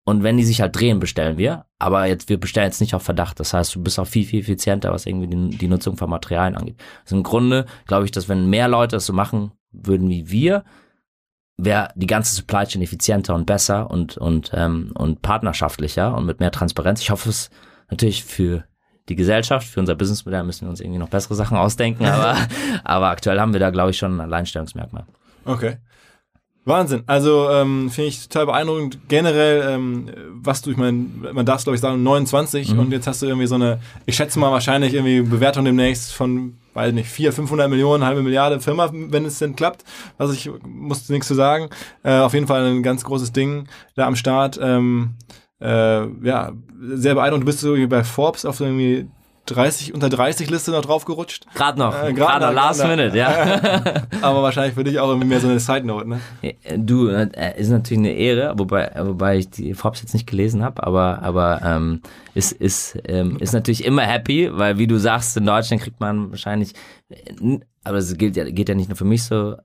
[0.08, 1.66] Und wenn die sich halt drehen, bestellen wir.
[1.78, 3.38] Aber jetzt, wir bestellen jetzt nicht auf Verdacht.
[3.40, 6.56] Das heißt, du bist auch viel, viel effizienter, was irgendwie die, die Nutzung von Materialien
[6.56, 6.80] angeht.
[7.04, 10.64] Also im Grunde glaube ich, dass wenn mehr Leute das so machen würden wie wir,
[11.58, 16.40] wäre die ganze Supply Chain effizienter und besser und, und, ähm, und partnerschaftlicher und mit
[16.40, 17.02] mehr Transparenz.
[17.02, 17.50] Ich hoffe es
[17.90, 18.64] natürlich für
[19.10, 22.34] die Gesellschaft, für unser Businessmodell müssen wir uns irgendwie noch bessere Sachen ausdenken, aber,
[22.82, 25.04] aber aktuell haben wir da, glaube ich, schon ein Alleinstellungsmerkmal.
[25.44, 25.76] Okay.
[26.68, 27.02] Wahnsinn.
[27.06, 28.98] Also ähm, finde ich total beeindruckend.
[29.08, 32.78] Generell, ähm, was du, ich meine, man darf es glaube ich sagen, 29 Mhm.
[32.78, 36.54] und jetzt hast du irgendwie so eine, ich schätze mal wahrscheinlich irgendwie Bewertung demnächst von,
[36.74, 39.84] weiß nicht, 400, 500 Millionen, halbe Milliarde Firma, wenn es denn klappt.
[40.18, 41.70] Also ich muss nichts zu sagen.
[42.04, 43.66] Äh, auf jeden Fall ein ganz großes Ding
[43.96, 44.58] da am Start.
[44.62, 45.14] Ähm,
[45.60, 47.42] äh, ja, sehr beeindruckend.
[47.42, 49.08] Du bist so bei Forbes auf so irgendwie
[49.54, 51.46] 30, unter 30 Liste noch draufgerutscht.
[51.54, 52.96] Gerade noch, Äh, gerade grad noch, last grad noch.
[52.96, 54.02] minute, ja.
[54.22, 56.20] Aber wahrscheinlich für dich auch irgendwie mehr so eine Side Note, ne?
[56.76, 57.28] Du, äh,
[57.58, 61.60] ist natürlich eine Ehre, wobei, wobei ich die Forbes jetzt nicht gelesen habe, aber, aber
[61.64, 62.00] ähm,
[62.34, 66.30] ist, ist, ähm, ist natürlich immer happy, weil wie du sagst, in Deutschland kriegt man
[66.30, 66.72] wahrscheinlich,
[67.10, 69.56] äh, aber es gilt ja, geht ja nicht nur für mich so,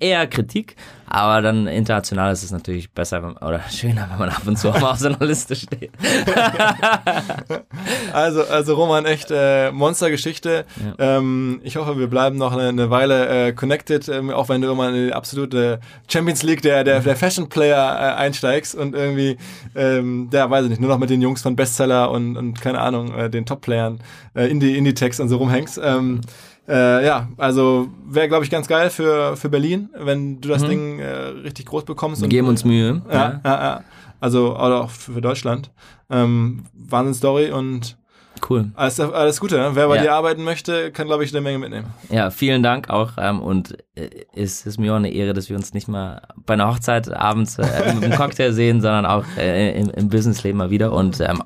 [0.00, 4.42] eher Kritik, aber dann international ist es natürlich besser wenn- oder schöner, wenn man ab
[4.46, 5.90] und zu auch mal auf so einer Liste steht.
[8.12, 10.64] Also, also Roman, echt äh, Monstergeschichte.
[10.98, 14.68] Ähm, ich hoffe, wir bleiben noch eine, eine Weile äh, connected, ähm, auch wenn du
[14.68, 19.36] irgendwann in die absolute Champions League der, der, der Fashion Player äh, einsteigst und irgendwie,
[19.74, 22.80] ähm, ja, weiß ich nicht, nur noch mit den Jungs von Bestseller und, und keine
[22.80, 24.00] Ahnung, äh, den Top-Playern,
[24.34, 25.80] äh, Indie, Indie-Text und so rumhängst.
[25.82, 26.20] Ähm,
[26.70, 31.00] äh, ja, also wäre, glaube ich, ganz geil für, für Berlin, wenn du das Ding
[31.00, 31.10] äh,
[31.44, 32.20] richtig groß bekommst.
[32.20, 33.02] Wir und- geben uns Mühe.
[33.12, 33.80] ja, ja, ja.
[34.20, 35.70] Also oder auch für Deutschland.
[36.10, 37.96] Ähm, Wahnsinn Story und
[38.48, 38.70] Cool.
[38.74, 39.56] alles, alles Gute.
[39.58, 39.70] Ne?
[39.74, 40.02] Wer bei Ja.
[40.02, 41.86] dir arbeiten möchte, kann, glaube ich, eine Menge mitnehmen.
[42.10, 43.12] Ja, vielen Dank auch.
[43.18, 46.54] Ähm, und äh, es ist mir auch eine Ehre, dass wir uns nicht mal bei
[46.54, 50.70] einer Hochzeit abends äh, mit einem Cocktail sehen, sondern auch äh, im, im Businessleben mal
[50.70, 50.92] wieder.
[50.92, 51.42] Und ähm,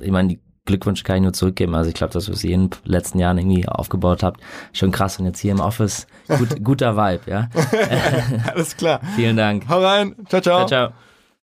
[0.00, 1.74] ich meine, die Glückwunsch kann ich nur zurückgeben.
[1.74, 4.40] Also ich glaube, dass ihr es in den letzten Jahren irgendwie aufgebaut habt.
[4.72, 5.18] Schon krass.
[5.18, 7.48] Und jetzt hier im Office, gut, guter Vibe, ja.
[8.52, 9.00] Alles klar.
[9.16, 9.68] Vielen Dank.
[9.68, 10.14] Hau rein.
[10.28, 10.66] Ciao, ciao.
[10.66, 11.05] Ciao, ciao.